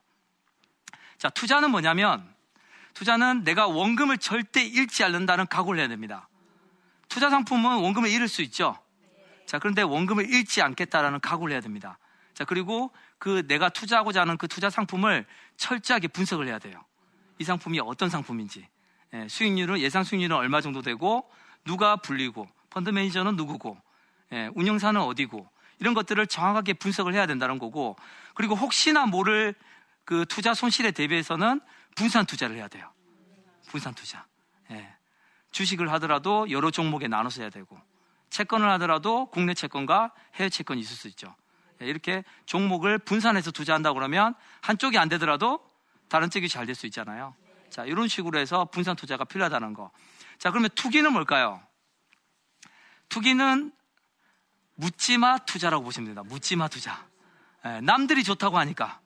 자, 1.18 1.28
투자는 1.30 1.70
뭐냐면, 1.70 2.32
투자는 2.94 3.44
내가 3.44 3.66
원금을 3.66 4.18
절대 4.18 4.62
잃지 4.62 5.02
않는다는 5.04 5.46
각오를 5.46 5.80
해야 5.80 5.88
됩니다. 5.88 6.28
투자 7.08 7.30
상품은 7.30 7.78
원금을 7.78 8.08
잃을 8.10 8.28
수 8.28 8.42
있죠. 8.42 8.78
자, 9.46 9.58
그런데 9.58 9.82
원금을 9.82 10.28
잃지 10.28 10.62
않겠다라는 10.62 11.20
각오를 11.20 11.52
해야 11.52 11.60
됩니다. 11.60 11.98
자, 12.34 12.44
그리고 12.44 12.90
그 13.18 13.46
내가 13.46 13.68
투자하고자 13.68 14.22
하는 14.22 14.36
그 14.36 14.48
투자 14.48 14.70
상품을 14.70 15.26
철저하게 15.56 16.08
분석을 16.08 16.48
해야 16.48 16.58
돼요. 16.58 16.82
이 17.38 17.44
상품이 17.44 17.80
어떤 17.80 18.08
상품인지, 18.08 18.66
예, 19.14 19.28
수익률은, 19.28 19.80
예상 19.80 20.04
수익률은 20.04 20.36
얼마 20.36 20.60
정도 20.60 20.82
되고, 20.82 21.30
누가 21.64 21.96
불리고, 21.96 22.48
펀드 22.70 22.90
매니저는 22.90 23.36
누구고, 23.36 23.76
예, 24.32 24.50
운영사는 24.54 25.00
어디고, 25.00 25.48
이런 25.78 25.94
것들을 25.94 26.26
정확하게 26.26 26.74
분석을 26.74 27.14
해야 27.14 27.26
된다는 27.26 27.58
거고, 27.58 27.96
그리고 28.34 28.54
혹시나 28.54 29.06
모를 29.06 29.54
그 30.04 30.24
투자 30.28 30.54
손실에 30.54 30.90
대비해서는 30.90 31.60
분산 31.94 32.24
투자를 32.24 32.56
해야 32.56 32.68
돼요. 32.68 32.90
분산 33.68 33.94
투자. 33.94 34.26
예. 34.70 34.94
주식을 35.50 35.90
하더라도 35.92 36.50
여러 36.50 36.70
종목에 36.70 37.08
나눠서 37.08 37.42
해야 37.42 37.50
되고, 37.50 37.80
채권을 38.30 38.68
하더라도 38.72 39.26
국내 39.26 39.54
채권과 39.54 40.12
해외 40.36 40.48
채권이 40.48 40.80
있을 40.80 40.96
수 40.96 41.08
있죠. 41.08 41.34
예, 41.82 41.86
이렇게 41.86 42.24
종목을 42.46 42.98
분산해서 42.98 43.50
투자한다 43.50 43.92
그러면 43.92 44.34
한쪽이 44.62 44.98
안 44.98 45.08
되더라도 45.08 45.60
다른 46.12 46.28
쪽이 46.28 46.46
잘 46.50 46.66
될 46.66 46.74
수 46.74 46.84
있잖아요. 46.88 47.34
자, 47.70 47.86
이런 47.86 48.06
식으로 48.06 48.38
해서 48.38 48.66
분산 48.66 48.96
투자가 48.96 49.24
필요하다는 49.24 49.72
거. 49.72 49.90
자, 50.36 50.50
그러면 50.50 50.68
투기는 50.74 51.10
뭘까요? 51.10 51.62
투기는 53.08 53.72
묻지마 54.74 55.38
투자라고 55.46 55.82
보시면 55.82 56.04
됩니다. 56.14 56.22
묻지마 56.28 56.68
투자. 56.68 57.06
예, 57.64 57.80
남들이 57.80 58.24
좋다고 58.24 58.58
하니까. 58.58 59.00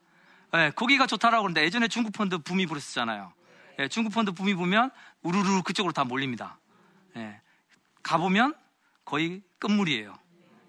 예, 0.54 0.72
거기가 0.74 1.06
좋다라고 1.06 1.42
그러는데 1.44 1.62
예전에 1.62 1.86
중국 1.86 2.12
펀드 2.12 2.38
붐이 2.38 2.66
불었었잖아요. 2.66 3.32
예, 3.78 3.86
중국 3.86 4.12
펀드 4.12 4.32
붐이 4.32 4.54
보면 4.54 4.90
우르르 5.22 5.62
그쪽으로 5.62 5.92
다 5.92 6.02
몰립니다. 6.02 6.58
예, 7.14 7.40
가보면 8.02 8.52
거의 9.04 9.44
끝물이에요. 9.60 10.12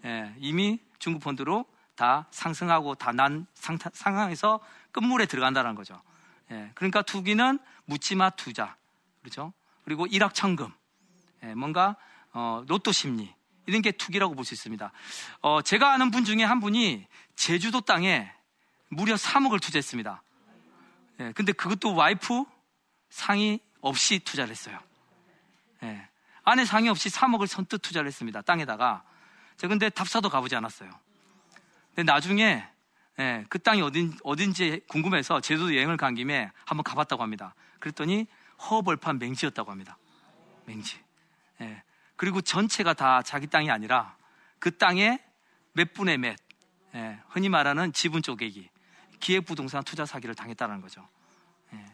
예, 0.05 0.35
이미 0.37 0.79
중국 0.99 1.23
펀드로 1.23 1.65
다 1.95 2.27
상승하고 2.29 2.93
다 2.93 3.11
난 3.11 3.47
상황에서 3.55 4.59
끝물에 4.91 5.25
들어간다는 5.25 5.73
거죠. 5.73 5.99
예, 6.51 6.71
그러니까 6.75 7.01
투기는 7.01 7.59
묻지마 7.85 8.31
투자. 8.31 8.75
그렇죠? 9.21 9.53
그리고 9.83 10.05
일확천금, 10.07 10.71
예, 11.43 11.53
뭔가 11.53 11.95
어, 12.33 12.63
로또 12.67 12.91
심리 12.91 13.33
이런 13.65 13.81
게 13.81 13.91
투기라고 13.91 14.35
볼 14.35 14.45
수 14.45 14.53
있습니다. 14.53 14.91
어, 15.41 15.61
제가 15.61 15.93
아는 15.93 16.11
분 16.11 16.23
중에 16.23 16.43
한 16.43 16.59
분이 16.59 17.05
제주도 17.35 17.81
땅에 17.81 18.31
무려 18.89 19.15
3억을 19.15 19.61
투자했습니다. 19.61 20.23
예, 21.19 21.31
근데 21.33 21.51
그것도 21.51 21.95
와이프 21.95 22.45
상의 23.09 23.59
없이 23.81 24.19
투자를 24.19 24.51
했어요. 24.51 24.79
예, 25.83 26.07
아내 26.43 26.63
상의 26.65 26.89
없이 26.89 27.09
3억을 27.09 27.47
선뜻 27.47 27.81
투자를 27.81 28.07
했습니다. 28.07 28.41
땅에다가. 28.41 29.03
자, 29.57 29.67
근데 29.67 29.89
답사도 29.89 30.29
가보지 30.29 30.55
않았어요. 30.55 30.89
근데 31.95 32.03
나중에 32.11 32.65
예, 33.19 33.45
그 33.49 33.59
땅이 33.59 33.81
어딘, 33.81 34.13
어딘지 34.23 34.81
궁금해서 34.87 35.41
제주도 35.41 35.75
여행을 35.75 35.97
간 35.97 36.13
김에 36.13 36.51
한번 36.65 36.83
가봤다고 36.83 37.23
합니다. 37.23 37.55
그랬더니 37.79 38.27
허벌판 38.69 39.19
맹지였다고 39.19 39.71
합니다. 39.71 39.97
맹지. 40.65 40.99
예. 41.61 41.83
그리고 42.15 42.41
전체가 42.41 42.93
다 42.93 43.21
자기 43.23 43.47
땅이 43.47 43.71
아니라 43.71 44.15
그 44.59 44.77
땅에 44.77 45.23
몇 45.73 45.93
분의 45.93 46.17
몇, 46.19 46.35
예. 46.95 47.19
흔히 47.29 47.49
말하는 47.49 47.93
지분 47.93 48.21
쪼개기, 48.21 48.69
기획부동산 49.19 49.83
투자 49.83 50.05
사기를 50.05 50.35
당했다는 50.35 50.81
거죠. 50.81 51.07
예. 51.73 51.85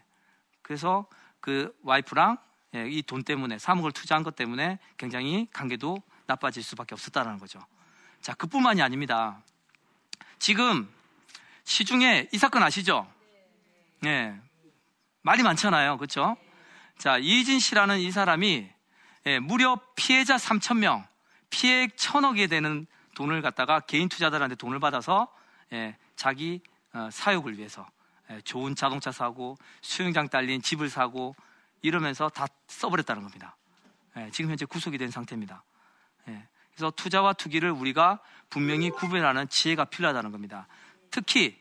그래서 0.62 1.08
그 1.39 1.74
와이프랑 1.84 2.38
예, 2.75 2.89
이돈 2.89 3.24
때문에 3.24 3.58
3억을 3.58 3.94
투자한 3.94 4.24
것 4.24 4.36
때문에 4.36 4.80
굉장히 4.98 5.48
관계도 5.53 5.98
나빠질 6.25 6.63
수밖에 6.63 6.96
없었다는 6.96 7.38
거죠. 7.38 7.60
자, 8.22 8.34
그뿐만이 8.34 8.82
아닙니다. 8.82 9.42
지금 10.39 10.89
시중에 11.63 12.29
이 12.32 12.38
사건 12.38 12.63
아시죠? 12.63 13.08
예. 14.05 14.34
말이 15.22 15.43
많잖아요. 15.43 15.98
그렇죠? 15.98 16.36
자, 16.98 17.17
이진 17.17 17.60
씨라는 17.60 18.00
이 18.00 18.12
사람이 18.12 18.70
예, 19.25 19.39
무려 19.39 19.79
피해자 19.96 20.36
3천 20.36 20.79
명, 20.79 21.05
피해액 21.50 21.96
천억에 21.96 22.48
되는 22.48 22.86
돈을 23.15 23.41
갖다가 23.41 23.79
개인 23.79 24.10
투자자들한테 24.10 24.55
돈을 24.55 24.79
받아서 24.79 25.34
예, 25.72 25.96
자기 26.15 26.62
어, 26.93 27.10
사육을 27.12 27.58
위해서 27.58 27.88
예, 28.29 28.41
좋은 28.41 28.75
자동차 28.75 29.12
사고 29.12 29.58
수영장 29.82 30.27
딸린 30.27 30.62
집을 30.62 30.89
사고 30.89 31.36
이러면서 31.82 32.29
다 32.29 32.48
써버렸다는 32.67 33.24
겁니다. 33.24 33.55
예, 34.17 34.29
지금 34.32 34.51
현재 34.51 34.65
구속이 34.65 34.98
된 34.98 35.10
상태입니다. 35.10 35.63
예, 36.27 36.48
그래서 36.72 36.91
투자와 36.91 37.34
투기를 37.34 37.72
우리가 37.72 38.20
분명히 38.50 38.89
구별하는 38.89 39.48
지혜가 39.48 39.86
필요하다는 39.86 40.32
겁니다. 40.32 40.67
특히 41.13 41.55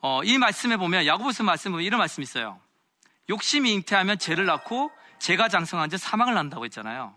어, 0.00 0.22
이 0.22 0.36
말씀에 0.36 0.76
보면 0.76 1.06
야고보서 1.06 1.42
말씀에 1.42 1.70
보면 1.70 1.86
이런 1.86 1.98
말씀이 1.98 2.22
있어요. 2.22 2.60
욕심이 3.30 3.72
잉태하면 3.72 4.18
죄를 4.18 4.44
낳고 4.44 4.92
죄가 5.18 5.48
장성한 5.48 5.88
지 5.88 5.96
사망을 5.98 6.34
낳는다고 6.34 6.66
했잖아요. 6.66 7.16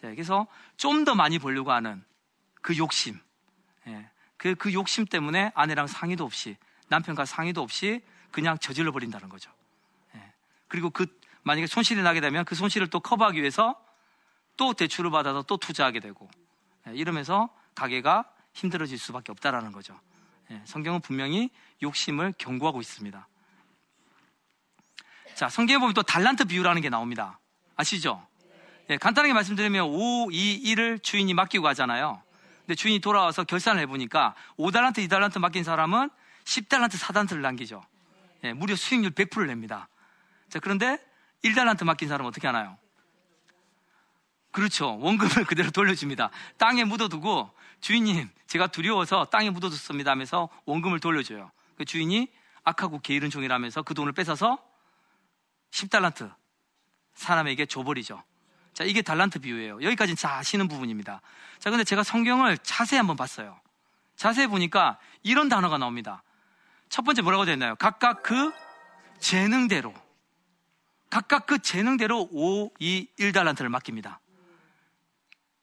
그래서 0.00 0.46
좀 0.76 1.04
더 1.04 1.14
많이 1.14 1.38
벌려고 1.38 1.72
하는 1.72 2.04
그 2.60 2.76
욕심. 2.76 3.18
예, 3.86 4.10
그, 4.36 4.54
그 4.54 4.72
욕심 4.74 5.06
때문에 5.06 5.52
아내랑 5.54 5.86
상의도 5.86 6.24
없이 6.24 6.56
남편과 6.88 7.24
상의도 7.24 7.62
없이 7.62 8.02
그냥 8.30 8.58
저질러 8.58 8.92
버린다는 8.92 9.30
거죠. 9.30 9.50
예, 10.14 10.32
그리고 10.68 10.90
그 10.90 11.06
만약에 11.42 11.66
손실이 11.66 12.02
나게 12.02 12.20
되면 12.20 12.44
그 12.44 12.54
손실을 12.54 12.88
또 12.88 13.00
커버하기 13.00 13.40
위해서 13.40 13.82
또 14.58 14.74
대출을 14.74 15.10
받아서 15.10 15.42
또 15.42 15.56
투자하게 15.56 16.00
되고 16.00 16.28
예, 16.88 16.92
이러면서 16.94 17.48
가게가 17.74 18.30
힘들어질 18.52 18.98
수밖에 18.98 19.32
없다라는 19.32 19.72
거죠. 19.72 19.98
성경은 20.64 21.00
분명히 21.00 21.50
욕심을 21.82 22.34
경고하고 22.38 22.80
있습니다. 22.80 23.26
자, 25.34 25.48
성경에 25.48 25.78
보면 25.78 25.94
또 25.94 26.02
달란트 26.02 26.44
비유라는 26.46 26.82
게 26.82 26.90
나옵니다. 26.90 27.38
아시죠? 27.76 28.26
예, 28.90 28.96
간단하게 28.96 29.32
말씀드리면 29.32 29.86
5, 29.86 30.30
2, 30.32 30.74
1을 30.74 31.02
주인이 31.02 31.32
맡기고 31.32 31.62
가잖아요. 31.62 32.22
근데 32.60 32.74
주인이 32.74 33.00
돌아와서 33.00 33.44
결산을 33.44 33.80
해보니까 33.82 34.34
5달란트, 34.58 35.06
2달란트 35.08 35.38
맡긴 35.38 35.64
사람은 35.64 36.10
10달란트, 36.44 36.98
4달란트를 36.98 37.40
남기죠. 37.40 37.82
예, 38.44 38.52
무려 38.52 38.74
수익률 38.76 39.12
100%를 39.12 39.46
냅니다. 39.46 39.88
자, 40.48 40.58
그런데 40.58 40.98
1달란트 41.44 41.84
맡긴 41.84 42.08
사람은 42.08 42.28
어떻게 42.28 42.46
하나요? 42.46 42.76
그렇죠. 44.50 44.98
원금을 44.98 45.44
그대로 45.46 45.70
돌려줍니다. 45.70 46.30
땅에 46.58 46.84
묻어두고 46.84 47.50
주인님, 47.80 48.28
제가 48.46 48.66
두려워서 48.66 49.26
땅에 49.26 49.50
묻어뒀습니다 49.50 50.10
하면서 50.10 50.48
원금을 50.66 51.00
돌려줘요. 51.00 51.50
그 51.76 51.84
주인이 51.84 52.28
악하고 52.64 53.00
게으른 53.00 53.30
종이라면서 53.30 53.82
그 53.82 53.94
돈을 53.94 54.12
뺏어서 54.12 54.58
10달란트 55.70 56.32
사람에게 57.14 57.66
줘버리죠. 57.66 58.22
자, 58.74 58.84
이게 58.84 59.02
달란트 59.02 59.40
비유예요. 59.40 59.82
여기까지는 59.82 60.16
잘 60.16 60.32
아시는 60.32 60.68
부분입니다. 60.68 61.20
자, 61.58 61.70
근데 61.70 61.84
제가 61.84 62.02
성경을 62.02 62.58
자세히 62.58 62.98
한번 62.98 63.16
봤어요. 63.16 63.58
자세히 64.16 64.46
보니까 64.46 64.98
이런 65.22 65.48
단어가 65.48 65.78
나옵니다. 65.78 66.22
첫 66.88 67.02
번째 67.02 67.22
뭐라고 67.22 67.44
되어 67.44 67.54
있나요? 67.54 67.74
각각 67.76 68.22
그 68.22 68.52
재능대로. 69.20 69.94
각각 71.08 71.46
그 71.46 71.58
재능대로 71.58 72.28
5, 72.30 72.70
2, 72.78 73.08
1달란트를 73.18 73.68
맡깁니다. 73.68 74.19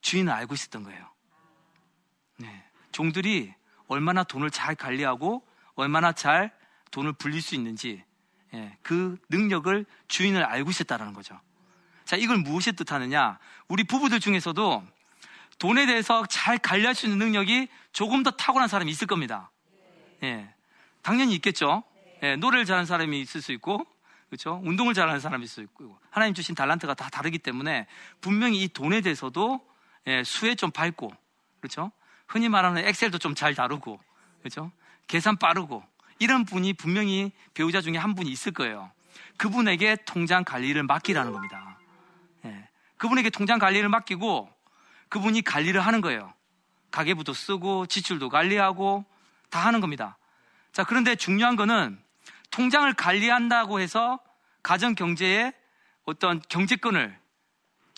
주인은 0.08 0.32
알고 0.32 0.54
있었던 0.54 0.84
거예요. 0.84 1.06
네. 2.38 2.63
종들이 2.93 3.54
얼마나 3.88 4.24
돈을 4.24 4.52
잘 4.52 4.74
관리하고 4.74 5.46
얼마나 5.76 6.13
잘 6.13 6.56
돈을 6.91 7.12
불릴 7.12 7.41
수 7.41 7.56
있는지 7.56 8.06
예, 8.54 8.78
그 8.82 9.17
능력을 9.28 9.86
주인을 10.08 10.43
알고 10.46 10.70
있었다는 10.70 11.12
거죠. 11.12 11.38
자, 12.06 12.15
이걸 12.15 12.38
무엇이 12.38 12.72
뜻하느냐? 12.72 13.38
우리 13.67 13.84
부부들 13.84 14.22
중에서도 14.22 14.82
돈에 15.60 15.86
대해서 15.86 16.26
잘 16.28 16.58
관리할 16.58 16.96
수 16.96 17.06
있는 17.06 17.20
능력이 17.20 17.67
조금 17.91 18.24
더 18.24 18.32
탁월한 18.32 18.70
사람이 18.70 18.89
있을 18.89 19.08
겁니다. 19.08 19.52
예, 20.24 20.54
당연히 21.02 21.36
있겠죠. 21.36 21.84
예, 22.24 22.38
노래를 22.38 22.63
잘하는 22.63 22.86
사람이 22.86 23.20
있을 23.20 23.41
수 23.41 23.52
있고, 23.52 23.86
그렇죠? 24.30 24.62
운동을 24.63 24.93
잘하는 24.93 25.20
사람이 25.20 25.43
있을 25.43 25.54
수 25.54 25.62
있고, 25.63 26.00
하나님 26.10 26.34
주신 26.34 26.56
달란트가 26.56 26.93
다 26.93 27.10
다르기 27.10 27.39
때문에 27.39 27.88
분명히 28.22 28.63
이 28.63 28.70
돈에 28.70 29.02
대해서도 29.02 29.67
예, 30.08 30.24
수에 30.24 30.56
좀 30.56 30.72
밝고, 30.72 31.12
그렇죠? 31.60 31.91
흔히 32.28 32.50
말하는 32.50 32.86
엑셀도 32.86 33.17
좀 33.20 33.36
잘 33.36 33.54
다루고, 33.54 34.00
그렇죠? 34.39 34.72
계산 35.08 35.38
빠르고, 35.38 35.84
이런 36.20 36.46
분이 36.46 36.74
분명히 36.74 37.32
배우자 37.54 37.82
중에 37.82 37.98
한 37.98 38.15
분이 38.15 38.30
있을 38.32 38.52
거예요. 38.54 38.91
그분에게 39.38 39.98
통장 40.06 40.43
관리를 40.43 40.84
맡기라는 40.84 41.32
겁니다. 41.32 41.78
예. 42.46 42.67
그분에게 42.98 43.30
통장 43.30 43.60
관리를 43.60 43.89
맡기고 43.89 44.50
그분이 45.10 45.43
관리를 45.43 45.82
하는 45.82 46.02
거예요. 46.02 46.34
가계부도 46.91 47.34
쓰고 47.34 47.86
지출도 47.86 48.30
관리하고 48.30 49.06
다 49.50 49.60
하는 49.60 49.80
겁니다. 49.80 50.17
자, 50.72 50.84
그런데 50.84 51.15
중요한 51.15 51.56
거는 51.56 52.00
통장을 52.50 52.91
관리한다고 52.93 53.80
해서 53.80 54.20
가정 54.63 54.96
경제에 54.96 55.54
어떤 56.06 56.41
경제권을 56.50 57.20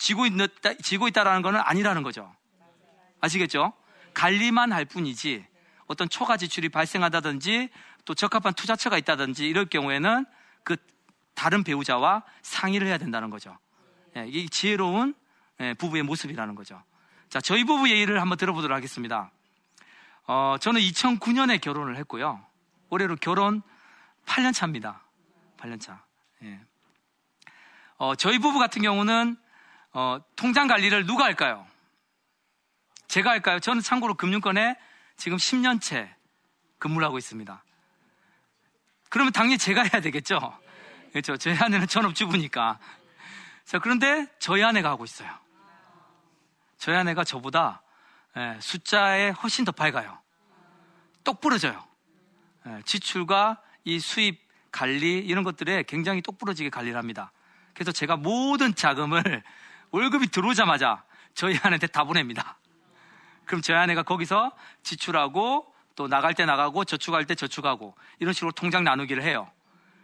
쥐고, 0.00 0.24
있다, 0.24 0.72
쥐고 0.82 1.08
있다라는 1.08 1.42
것은 1.42 1.60
아니라는 1.60 2.02
거죠. 2.02 2.34
아시겠죠? 3.20 3.74
관리만 4.14 4.72
할 4.72 4.86
뿐이지 4.86 5.46
어떤 5.88 6.08
초과 6.08 6.38
지출이 6.38 6.70
발생하다든지 6.70 7.68
또 8.06 8.14
적합한 8.14 8.54
투자처가 8.54 8.96
있다든지 8.96 9.46
이럴 9.46 9.66
경우에는 9.66 10.24
그 10.64 10.76
다른 11.34 11.62
배우자와 11.62 12.24
상의를 12.40 12.86
해야 12.86 12.96
된다는 12.96 13.28
거죠. 13.28 13.58
예, 14.16 14.24
이게 14.26 14.48
지혜로운 14.48 15.14
예, 15.60 15.74
부부의 15.74 16.02
모습이라는 16.04 16.54
거죠. 16.54 16.82
자, 17.28 17.42
저희 17.42 17.64
부부 17.64 17.90
얘기를 17.90 18.22
한번 18.22 18.38
들어보도록 18.38 18.74
하겠습니다. 18.74 19.30
어, 20.26 20.56
저는 20.58 20.80
2009년에 20.80 21.60
결혼을 21.60 21.96
했고요. 21.98 22.42
올해로 22.88 23.16
결혼 23.16 23.60
8년 24.24 24.54
차입니다. 24.54 25.02
8년 25.58 25.78
차. 25.78 26.02
예. 26.42 26.58
어, 27.98 28.14
저희 28.14 28.38
부부 28.38 28.58
같은 28.58 28.80
경우는 28.80 29.36
어, 29.92 30.20
통장 30.36 30.66
관리를 30.66 31.06
누가 31.06 31.24
할까요? 31.24 31.66
제가 33.08 33.30
할까요? 33.30 33.58
저는 33.58 33.82
참고로 33.82 34.14
금융권에 34.14 34.76
지금 35.16 35.36
10년째 35.36 36.08
근무를 36.78 37.06
하고 37.06 37.18
있습니다. 37.18 37.64
그러면 39.08 39.32
당연히 39.32 39.58
제가 39.58 39.82
해야 39.82 40.00
되겠죠. 40.00 40.38
그렇죠. 41.10 41.36
저희 41.36 41.56
아내는 41.56 41.88
전업주부니까. 41.88 42.78
자, 43.64 43.78
그런데 43.80 44.26
저희 44.38 44.62
아내가 44.62 44.90
하고 44.90 45.04
있어요. 45.04 45.28
저희 46.78 46.96
아내가 46.96 47.24
저보다 47.24 47.82
예, 48.36 48.56
숫자에 48.60 49.30
훨씬 49.30 49.64
더 49.64 49.72
밝아요. 49.72 50.18
똑부러져요. 51.24 51.84
예, 52.66 52.82
지출과 52.84 53.60
이 53.84 53.98
수입 53.98 54.40
관리 54.70 55.18
이런 55.18 55.42
것들에 55.42 55.82
굉장히 55.82 56.22
똑부러지게 56.22 56.70
관리를 56.70 56.96
합니다. 56.96 57.32
그래서 57.74 57.90
제가 57.90 58.16
모든 58.16 58.74
자금을 58.74 59.42
월급이 59.90 60.28
들어오자마자 60.28 61.04
저희 61.34 61.58
아내한테 61.58 61.86
다 61.86 62.04
보냅니다. 62.04 62.56
그럼 63.44 63.62
저희 63.62 63.76
아내가 63.76 64.02
거기서 64.02 64.52
지출하고 64.82 65.72
또 65.96 66.08
나갈 66.08 66.34
때 66.34 66.44
나가고 66.44 66.84
저축할 66.84 67.26
때 67.26 67.34
저축하고 67.34 67.94
이런 68.18 68.32
식으로 68.32 68.52
통장 68.52 68.84
나누기를 68.84 69.22
해요. 69.22 69.50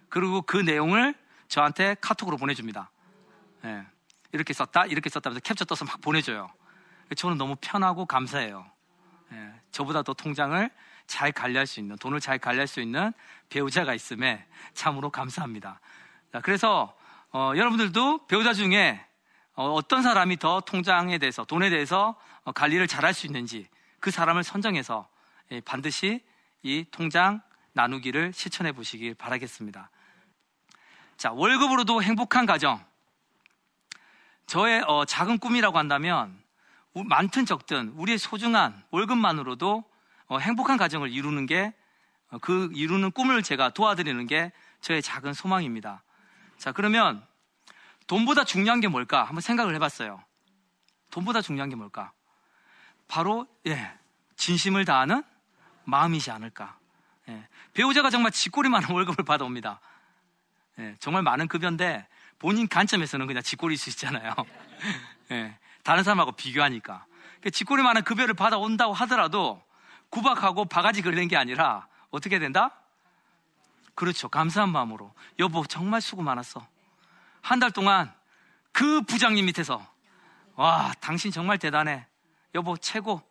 그리고 0.09 0.43
그 0.43 0.57
내용을 0.57 1.15
저한테 1.49 1.97
카톡으로 2.01 2.37
보내줍니다. 2.37 2.91
예. 3.65 3.87
이렇게 4.33 4.53
썼다, 4.53 4.87
이렇게 4.87 5.09
썼다면서 5.09 5.41
캡처 5.41 5.65
떠서 5.65 5.85
막 5.85 6.01
보내줘요. 6.01 6.49
저는 7.17 7.39
너무 7.39 7.57
편하고 7.61 8.05
감사해요. 8.07 8.69
예. 9.33 9.53
저보다 9.71 10.03
더 10.03 10.13
통장을 10.13 10.71
잘 11.07 11.31
관리할 11.31 11.67
수 11.67 11.79
있는, 11.81 11.97
돈을 11.97 12.21
잘 12.21 12.39
관리할 12.39 12.67
수 12.67 12.81
있는 12.81 13.13
배우자가 13.49 13.95
있음에 13.95 14.45
참으로 14.75 15.11
감사합니다. 15.11 15.81
자, 16.33 16.41
그래서 16.41 16.97
어, 17.33 17.53
여러분들도 17.55 18.27
배우자 18.27 18.53
중에 18.53 19.05
어, 19.57 19.81
떤 19.89 20.03
사람이 20.03 20.37
더 20.37 20.61
통장에 20.61 21.19
대해서, 21.19 21.45
돈에 21.45 21.71
대해서 21.71 22.15
어, 22.45 22.53
관리를 22.53 22.87
잘할 22.87 23.15
수 23.15 23.27
있는지 23.27 23.67
그 24.01 24.11
사람을 24.11 24.45
선정해서 24.45 25.09
예, 25.51 25.61
반드시 25.61 26.23
이 26.63 26.85
통장 26.91 27.41
나누기를 27.73 28.33
실천해 28.33 28.73
보시길 28.73 29.15
바라겠습니다. 29.15 29.91
자, 31.17 31.33
월급으로도 31.33 32.03
행복한 32.03 32.45
가정. 32.45 32.85
저의 34.47 34.83
어, 34.87 35.05
작은 35.07 35.39
꿈이라고 35.39 35.79
한다면 35.79 36.39
많든 36.93 37.47
적든 37.47 37.95
우리의 37.97 38.19
소중한 38.19 38.85
월급만으로도 38.91 39.85
어, 40.29 40.39
행복한 40.39 40.77
가정을 40.77 41.11
이루는 41.11 41.47
게그 41.47 41.71
어, 42.31 42.69
이루는 42.75 43.11
꿈을 43.13 43.43
제가 43.43 43.71
도와드리는 43.71 44.27
게 44.27 44.53
저의 44.83 45.01
작은 45.01 45.33
소망입니다. 45.33 46.03
자, 46.59 46.73
그러면 46.73 47.27
돈보다 48.07 48.45
중요한 48.45 48.81
게 48.81 48.89
뭘까? 48.89 49.25
한번 49.25 49.41
생각을 49.41 49.75
해봤어요. 49.75 50.23
돈보다 51.11 51.43
중요한 51.43 51.69
게 51.69 51.77
뭘까? 51.77 52.13
바로 53.09 53.47
예, 53.67 53.93
진심을 54.37 54.85
다하는 54.85 55.23
마음이지 55.85 56.31
않을까. 56.31 56.79
예, 57.29 57.49
배우자가 57.75 58.11
정말 58.11 58.33
쥐꼬리 58.33 58.69
많은 58.69 58.91
월급을 58.95 59.25
받아옵니다. 59.25 59.81
예, 60.79 60.95
정말 61.01 61.23
많은 61.23 61.49
급여인데 61.49 62.07
본인 62.39 62.69
관점에서는 62.69 63.27
그냥 63.27 63.43
쥐꼬리일 63.43 63.79
수 63.79 63.91
있잖아요. 63.91 64.35
예, 65.33 65.59
다른 65.83 66.03
사람하고 66.03 66.33
비교하니까. 66.33 67.07
쥐꼬리 67.53 67.83
많은 67.83 68.03
급여를 68.03 68.35
받아온다고 68.35 68.93
하더라도 68.93 69.63
구박하고 70.11 70.65
바가지 70.65 71.03
걸리는 71.03 71.29
게 71.29 71.37
아니라 71.37 71.87
어떻게 72.11 72.39
된다? 72.39 72.73
그렇죠. 73.95 74.29
감사한 74.29 74.71
마음으로. 74.71 75.13
여보, 75.39 75.65
정말 75.65 76.01
수고 76.01 76.23
많았어. 76.23 76.67
한 77.47 77.61
달 77.61 77.71
동안 77.71 78.13
그 78.73 79.03
부장님 79.03 79.47
밑에서, 79.47 79.81
와, 80.57 80.93
당신 81.01 81.31
정말 81.31 81.59
대단해. 81.59 82.05
여보, 82.57 82.77
최고. 82.77 83.23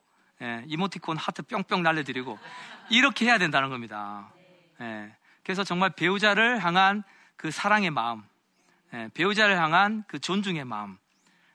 예, 0.41 0.63
이모티콘 0.67 1.17
하트 1.17 1.43
뿅뿅 1.43 1.83
날려드리고, 1.83 2.39
이렇게 2.89 3.25
해야 3.25 3.37
된다는 3.37 3.69
겁니다. 3.69 4.31
예, 4.79 5.13
그래서 5.43 5.65
정말 5.65 5.89
배우자를 5.89 6.63
향한 6.63 7.03
그 7.35 7.51
사랑의 7.51 7.89
마음, 7.91 8.23
예, 8.93 9.09
배우자를 9.13 9.57
향한 9.57 10.05
그 10.07 10.17
존중의 10.17 10.63
마음, 10.63 10.97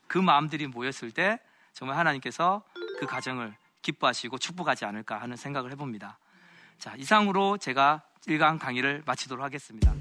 그 0.06 0.18
마음들이 0.18 0.66
모였을 0.66 1.10
때 1.10 1.40
정말 1.72 1.96
하나님께서 1.96 2.62
그 2.98 3.06
가정을 3.06 3.56
기뻐하시고 3.80 4.36
축복하지 4.36 4.84
않을까 4.84 5.18
하는 5.20 5.36
생각을 5.36 5.72
해봅니다. 5.72 6.18
자, 6.78 6.94
이상으로 6.96 7.56
제가 7.56 8.02
1강 8.26 8.58
강의를 8.58 9.02
마치도록 9.06 9.42
하겠습니다. 9.42 9.94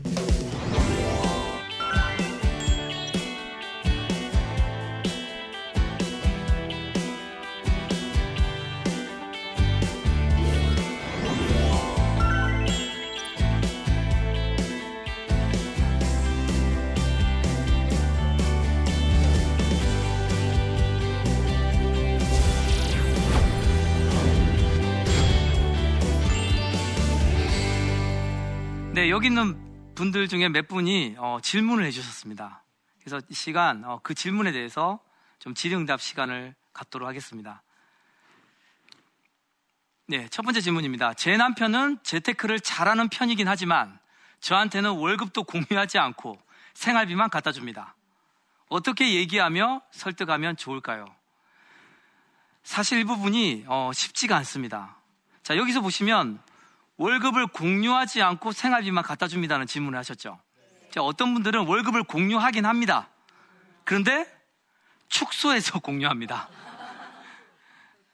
네, 29.00 29.10
여기 29.10 29.28
있는 29.28 29.96
분들 29.96 30.28
중에 30.28 30.50
몇 30.50 30.68
분이 30.68 31.16
어, 31.20 31.38
질문을 31.42 31.86
해주셨습니다. 31.86 32.66
그래서 33.00 33.26
이 33.30 33.34
시간 33.34 33.86
어, 33.86 34.02
그 34.04 34.14
질문에 34.14 34.52
대해서 34.52 35.00
좀 35.40 35.54
질의응답 35.54 36.02
시간을 36.02 36.54
갖도록 36.74 37.08
하겠습니다. 37.08 37.64
네, 40.06 40.28
첫 40.28 40.42
번째 40.42 40.60
질문입니다. 40.60 41.14
제 41.14 41.38
남편은 41.38 42.00
재테크를 42.04 42.60
잘하는 42.60 43.08
편이긴 43.08 43.48
하지만 43.48 43.98
저한테는 44.42 44.90
월급도 44.90 45.44
공유하지 45.46 45.98
않고 45.98 46.38
생활비만 46.74 47.30
갖다 47.30 47.54
줍니다. 47.54 47.96
어떻게 48.68 49.16
얘기하며 49.16 49.82
설득하면 49.92 50.58
좋을까요? 50.58 51.06
사실 52.64 53.00
이 53.00 53.06
부분이 53.06 53.64
어, 53.68 53.92
쉽지가 53.94 54.36
않습니다. 54.36 54.98
자, 55.42 55.56
여기서 55.56 55.80
보시면 55.80 56.42
월급을 57.00 57.48
공유하지 57.48 58.22
않고 58.22 58.52
생활비만 58.52 59.06
갖다 59.06 59.30
줍니다는 59.30 59.68
질문을 59.68 59.98
하셨죠. 60.00 60.38
자, 60.92 61.02
어떤 61.02 61.34
분들은 61.34 61.66
월급을 61.66 62.04
공유하긴 62.04 62.66
합니다. 62.66 63.10
그런데 63.86 64.28
축소해서 65.08 65.80
공유합니다. 65.80 66.50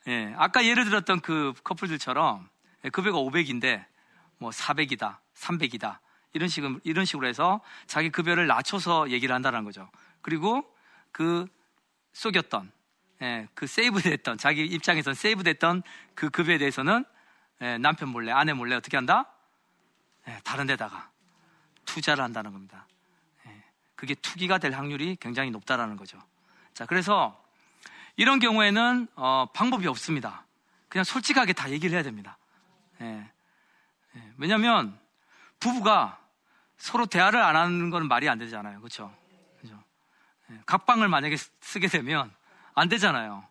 예, 0.07 0.35
아까 0.37 0.63
예를 0.63 0.85
들었던 0.85 1.19
그 1.21 1.53
커플들처럼 1.63 2.47
급여가 2.91 3.17
500인데 3.17 3.83
뭐 4.37 4.51
400이다, 4.51 5.17
300이다 5.33 5.97
이런 6.33 6.47
식으로 6.47 6.79
이런 6.83 7.05
식으로 7.05 7.25
해서 7.25 7.61
자기 7.87 8.11
급여를 8.11 8.45
낮춰서 8.45 9.09
얘기를 9.09 9.33
한다는 9.33 9.63
거죠. 9.63 9.89
그리고 10.21 10.63
그 11.11 11.47
속였던 12.13 12.71
예, 13.23 13.47
그 13.55 13.65
세이브됐던 13.65 14.37
자기 14.37 14.63
입장에서 14.63 15.15
세이브됐던 15.15 15.81
그 16.13 16.29
급여에 16.29 16.59
대해서는 16.59 17.03
예, 17.61 17.77
남편 17.77 18.09
몰래, 18.09 18.31
아내 18.31 18.53
몰래 18.53 18.75
어떻게 18.75 18.97
한다? 18.97 19.31
예, 20.27 20.39
다른 20.43 20.67
데다가 20.67 21.09
투자를 21.85 22.23
한다는 22.23 22.51
겁니다. 22.51 22.87
예, 23.45 23.63
그게 23.95 24.15
투기가 24.15 24.57
될 24.57 24.73
확률이 24.73 25.17
굉장히 25.19 25.51
높다라는 25.51 25.97
거죠. 25.97 26.21
자, 26.73 26.85
그래서 26.85 27.41
이런 28.17 28.39
경우에는 28.39 29.07
어, 29.15 29.47
방법이 29.53 29.87
없습니다. 29.87 30.45
그냥 30.89 31.03
솔직하게 31.03 31.53
다 31.53 31.69
얘기를 31.69 31.95
해야 31.95 32.03
됩니다. 32.03 32.37
예, 33.01 33.31
예, 34.15 34.33
왜냐하면 34.37 34.97
부부가 35.59 36.19
서로 36.77 37.05
대화를 37.05 37.41
안 37.41 37.55
하는 37.55 37.89
건 37.89 38.07
말이 38.07 38.27
안 38.27 38.37
되잖아요. 38.37 38.79
그렇죠? 38.79 39.15
그렇죠? 39.59 39.81
예, 40.51 40.59
각방을 40.65 41.07
만약에 41.07 41.37
쓰게 41.61 41.87
되면 41.87 42.33
안 42.73 42.89
되잖아요. 42.89 43.47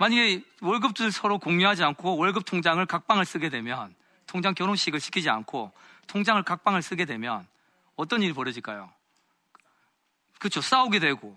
만약에 0.00 0.44
월급들 0.60 1.12
서로 1.12 1.38
공유하지 1.38 1.84
않고 1.84 2.16
월급 2.16 2.44
통장을 2.44 2.84
각방을 2.84 3.24
쓰게 3.24 3.48
되면 3.48 3.94
통장 4.26 4.54
결혼식을 4.54 5.00
시키지 5.00 5.30
않고 5.30 5.72
통장을 6.06 6.42
각방을 6.42 6.82
쓰게 6.82 7.04
되면 7.04 7.46
어떤 7.96 8.22
일이 8.22 8.32
벌어질까요? 8.32 8.90
그렇죠. 10.38 10.60
싸우게 10.60 10.98
되고 10.98 11.36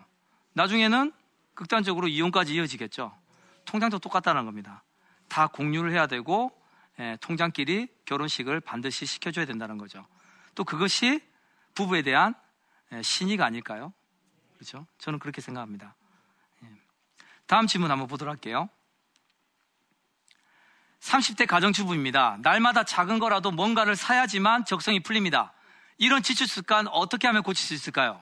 나중에는 0.54 1.14
극단적으로 1.54 2.08
이혼까지 2.08 2.56
이어지겠죠. 2.56 3.16
통장도 3.66 4.00
똑같다는 4.00 4.46
겁니다. 4.46 4.84
다 5.28 5.48
공유를 5.48 5.92
해야 5.92 6.08
되고 6.08 6.52
예, 7.00 7.18
통장끼리 7.22 7.88
결혼식을 8.06 8.60
반드시 8.60 9.06
시켜줘야 9.06 9.46
된다는 9.46 9.78
거죠. 9.78 10.06
또 10.56 10.64
그것이 10.64 11.22
부부에 11.76 12.02
대한 12.02 12.34
예, 12.92 13.02
신의가 13.02 13.46
아닐까요? 13.46 13.94
그렇죠? 14.56 14.88
저는 14.98 15.20
그렇게 15.20 15.42
생각합니다. 15.42 15.96
다음 17.48 17.66
질문 17.66 17.92
한번 17.92 18.08
보도록 18.08 18.32
할게요. 18.32 18.70
30대 21.00 21.48
가정주부입니다. 21.48 22.40
날마다 22.42 22.84
작은 22.84 23.20
거라도 23.20 23.52
뭔가를 23.52 23.96
사야지만 23.96 24.66
적성이 24.66 25.00
풀립니다. 25.00 25.54
이런 25.98 26.22
지출 26.22 26.48
습관 26.48 26.88
어떻게 26.88 27.28
하면 27.28 27.44
고칠 27.44 27.66
수 27.66 27.74
있을까요? 27.74 28.22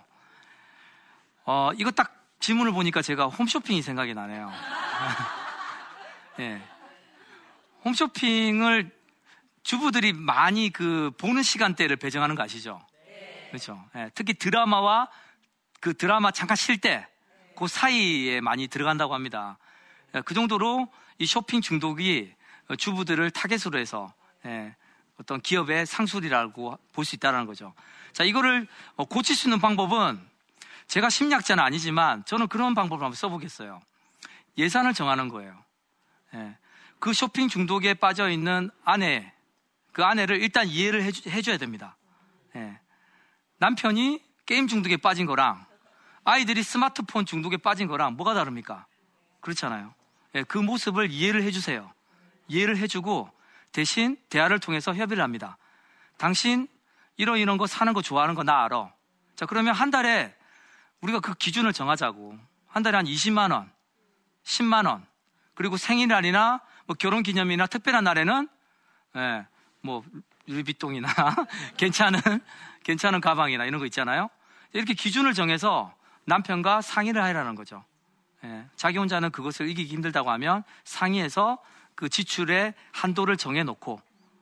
어, 1.46 1.72
이거 1.78 1.92
딱 1.92 2.14
질문을 2.40 2.72
보니까 2.72 3.02
제가 3.02 3.26
홈쇼핑이 3.28 3.82
생각이 3.82 4.14
나네요. 4.14 4.52
네. 6.38 6.62
홈쇼핑을 7.84 8.92
주부들이 9.64 10.14
많이 10.14 10.70
그 10.70 11.12
보는 11.18 11.44
시간대를 11.44 11.96
배정하는 11.98 12.36
거 12.36 12.44
아시죠? 12.44 12.86
그렇죠. 13.50 13.84
네. 13.94 14.10
특히 14.14 14.34
드라마와 14.34 15.10
그 15.80 15.94
드라마 15.96 16.32
잠깐 16.32 16.56
쉴 16.56 16.80
때, 16.80 17.08
그 17.58 17.68
사이에 17.68 18.42
많이 18.42 18.68
들어간다고 18.68 19.14
합니다. 19.14 19.58
예, 20.14 20.22
그 20.22 20.34
정도로 20.34 20.92
이 21.18 21.26
쇼핑 21.26 21.62
중독이 21.62 22.34
주부들을 22.78 23.32
타겟으로 23.32 23.80
해서 23.80 24.14
예, 24.46 24.76
어떤 25.20 25.42
기업의 25.42 25.86
상술이라고 25.86 26.78
볼 26.94 27.06
수 27.06 27.16
있다는 27.16 27.46
거죠. 27.46 27.74
자, 28.14 28.24
이거를 28.24 28.68
어, 28.96 29.06
고칠 29.06 29.36
수 29.36 29.48
있는 29.48 29.60
방법은 29.60 30.20
제가 30.88 31.10
심리학자는 31.10 31.64
아니지만 31.64 32.24
저는 32.26 32.48
그런 32.48 32.76
방법을 32.76 33.04
한번 33.04 33.16
써보겠어요. 33.16 33.82
예산을 34.58 34.94
정하는 34.94 35.30
거예요. 35.30 35.58
예, 36.34 36.58
그 37.00 37.14
쇼핑 37.14 37.48
중독에 37.48 37.94
빠져 37.94 38.30
있는 38.30 38.70
아내, 38.84 39.34
그 39.92 40.04
아내를 40.04 40.42
일단 40.42 40.68
이해를 40.68 41.04
해줘야 41.04 41.58
됩니다. 41.58 41.98
남편이 43.58 44.22
게임 44.46 44.68
중독에 44.68 44.98
빠진 44.98 45.26
거랑 45.26 45.66
아이들이 46.26 46.64
스마트폰 46.64 47.26
중독에 47.26 47.56
빠진 47.58 47.88
거랑 47.88 48.16
뭐가 48.18 48.34
다릅니까? 48.34 48.88
그렇잖아요. 49.42 49.94
예, 50.34 50.44
그 50.44 50.58
모습을 50.58 51.12
이해를 51.12 51.44
해주세요. 51.44 51.92
이해를 52.48 52.78
해주고 52.78 53.30
대신 53.72 54.18
대화를 54.30 54.60
통해서 54.60 54.94
협의를 54.94 55.24
합니다. 55.24 55.58
당신 56.18 56.68
이런 57.18 57.38
이런 57.38 57.58
거 57.58 57.68
사는 57.68 57.94
거 57.94 58.02
좋아하는 58.02 58.34
거 58.36 58.44
나 58.44 58.66
알아. 58.66 58.92
자 59.36 59.46
그러면 59.46 59.76
한 59.76 59.92
달에 59.92 60.36
우리가 61.02 61.20
그 61.20 61.34
기준을 61.36 61.74
정하자고. 61.74 62.38
한 62.68 62.84
달에 62.84 62.98
한 62.98 63.06
20만 63.06 63.52
원, 63.54 63.72
10만 64.44 64.86
원. 64.88 65.06
그리고 65.54 65.78
생일날이나 65.78 66.60
뭐 66.88 66.96
결혼 67.00 67.24
기념이나 67.24 67.68
특별한 67.68 68.04
날에는 68.04 68.50
예, 69.16 69.46
뭐 69.82 70.04
루이비통이나 70.48 71.08
괜찮은 71.78 72.20
괜찮은 72.84 73.22
가방이나 73.22 73.66
이런 73.66 73.80
거 73.80 73.86
있잖아요. 73.86 74.30
이렇게 74.74 74.94
기준을 74.94 75.34
정해서 75.34 75.94
남편과 76.26 76.82
상의를 76.82 77.22
하라는 77.24 77.56
거죠. 77.56 77.84
예, 78.44 78.66
자기 78.76 78.98
혼자는 78.98 79.32
그것을 79.32 79.70
이기기 79.70 79.94
힘들다고 79.94 80.30
하면 80.32 80.64
상의해서 80.84 81.58
그 81.96 82.10
지출의 82.10 82.74
한도를 82.92 83.38
정해놓고 83.38 84.02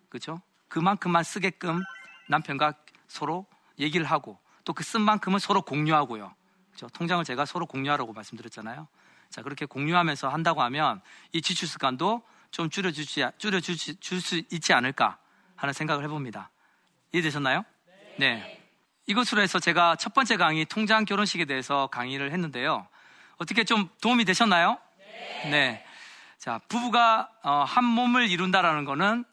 그렇죠? 0.09 0.41
그만큼만 0.67 1.23
쓰게끔 1.23 1.81
남편과 2.27 2.73
서로 3.07 3.45
얘기를 3.79 4.05
하고 4.05 4.39
또 4.65 4.73
그 4.73 4.83
쓴 4.83 5.01
만큼은 5.01 5.39
서로 5.39 5.61
공유하고요. 5.61 6.33
그렇죠? 6.69 6.87
통장을 6.89 7.23
제가 7.25 7.45
서로 7.45 7.65
공유하라고 7.65 8.13
말씀드렸잖아요. 8.13 8.87
자 9.29 9.41
그렇게 9.41 9.65
공유하면서 9.65 10.29
한다고 10.29 10.61
하면 10.63 11.01
이 11.31 11.41
지출 11.41 11.67
습관도 11.67 12.23
좀 12.51 12.69
줄여주지 12.69 13.25
줄여줄 13.37 14.21
수 14.21 14.41
있지 14.51 14.73
않을까 14.73 15.17
하는 15.55 15.73
생각을 15.73 16.03
해봅니다. 16.05 16.49
이해되셨나요? 17.11 17.63
네. 18.19 18.62
이것으로 19.05 19.41
해서 19.41 19.59
제가 19.59 19.95
첫 19.97 20.13
번째 20.13 20.37
강의 20.37 20.65
통장 20.65 21.05
결혼식에 21.05 21.45
대해서 21.45 21.87
강의를 21.87 22.31
했는데요. 22.31 22.87
어떻게 23.37 23.63
좀 23.63 23.89
도움이 24.01 24.25
되셨나요? 24.25 24.77
네. 24.97 25.49
네. 25.49 25.85
자, 26.37 26.59
부부가 26.67 27.29
어, 27.43 27.63
한 27.63 27.83
몸을 27.83 28.29
이룬다라는 28.29 28.85
것은 28.85 29.25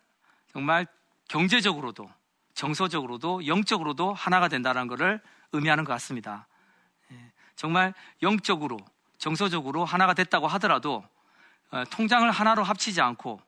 정말 0.53 0.87
경제적으로도 1.29 2.11
정서적으로도 2.55 3.47
영적으로도 3.47 4.13
하나가 4.13 4.49
된다는 4.49 4.87
것을 4.87 5.21
의미하는 5.53 5.85
것 5.85 5.93
같습니다. 5.95 6.47
예, 7.13 7.33
정말 7.57 7.95
영적으로 8.23 8.79
정서적으로 9.19 9.85
하나가 9.85 10.15
됐다고 10.15 10.47
하더라도 10.49 11.05
어, 11.71 11.85
통장을 11.91 12.29
하나로 12.31 12.65
합치지 12.65 13.01
않고 13.01 13.41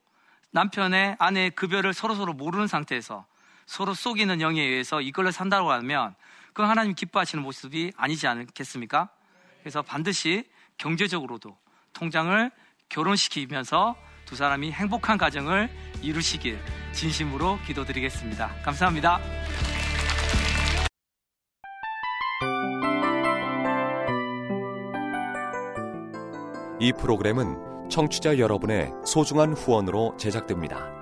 남편의 0.52 1.16
아내의 1.18 1.50
급여를 1.50 1.92
서로서로 1.92 2.32
모르는 2.35 2.66
상태에서 2.66 3.26
서로 3.66 3.94
속이는 3.94 4.40
영에 4.40 4.61
의해서 4.61 5.01
이걸로 5.01 5.31
산다고 5.31 5.72
하면 5.72 6.14
그 6.53 6.62
하나님 6.62 6.94
기뻐하시는 6.94 7.42
모습이 7.42 7.92
아니지 7.96 8.27
않겠습니까? 8.27 9.09
그래서 9.61 9.83
반드시 9.83 10.44
경제적으로도 10.79 11.57
통장을 11.92 12.51
결혼시키면서 12.88 13.96
두 14.27 14.37
사람이 14.37 14.72
행복한 14.72 15.18
가정을 15.18 15.70
이루시길 16.03 16.59
진심으로 16.92 17.59
기도드리겠습니다. 17.66 18.62
감사합니다. 18.62 19.20
이 26.81 26.92
프로그램은 26.92 27.88
청취자 27.88 28.38
여러분의 28.38 28.90
소중한 29.07 29.53
후원으로 29.53 30.16
제작됩니다. 30.18 31.02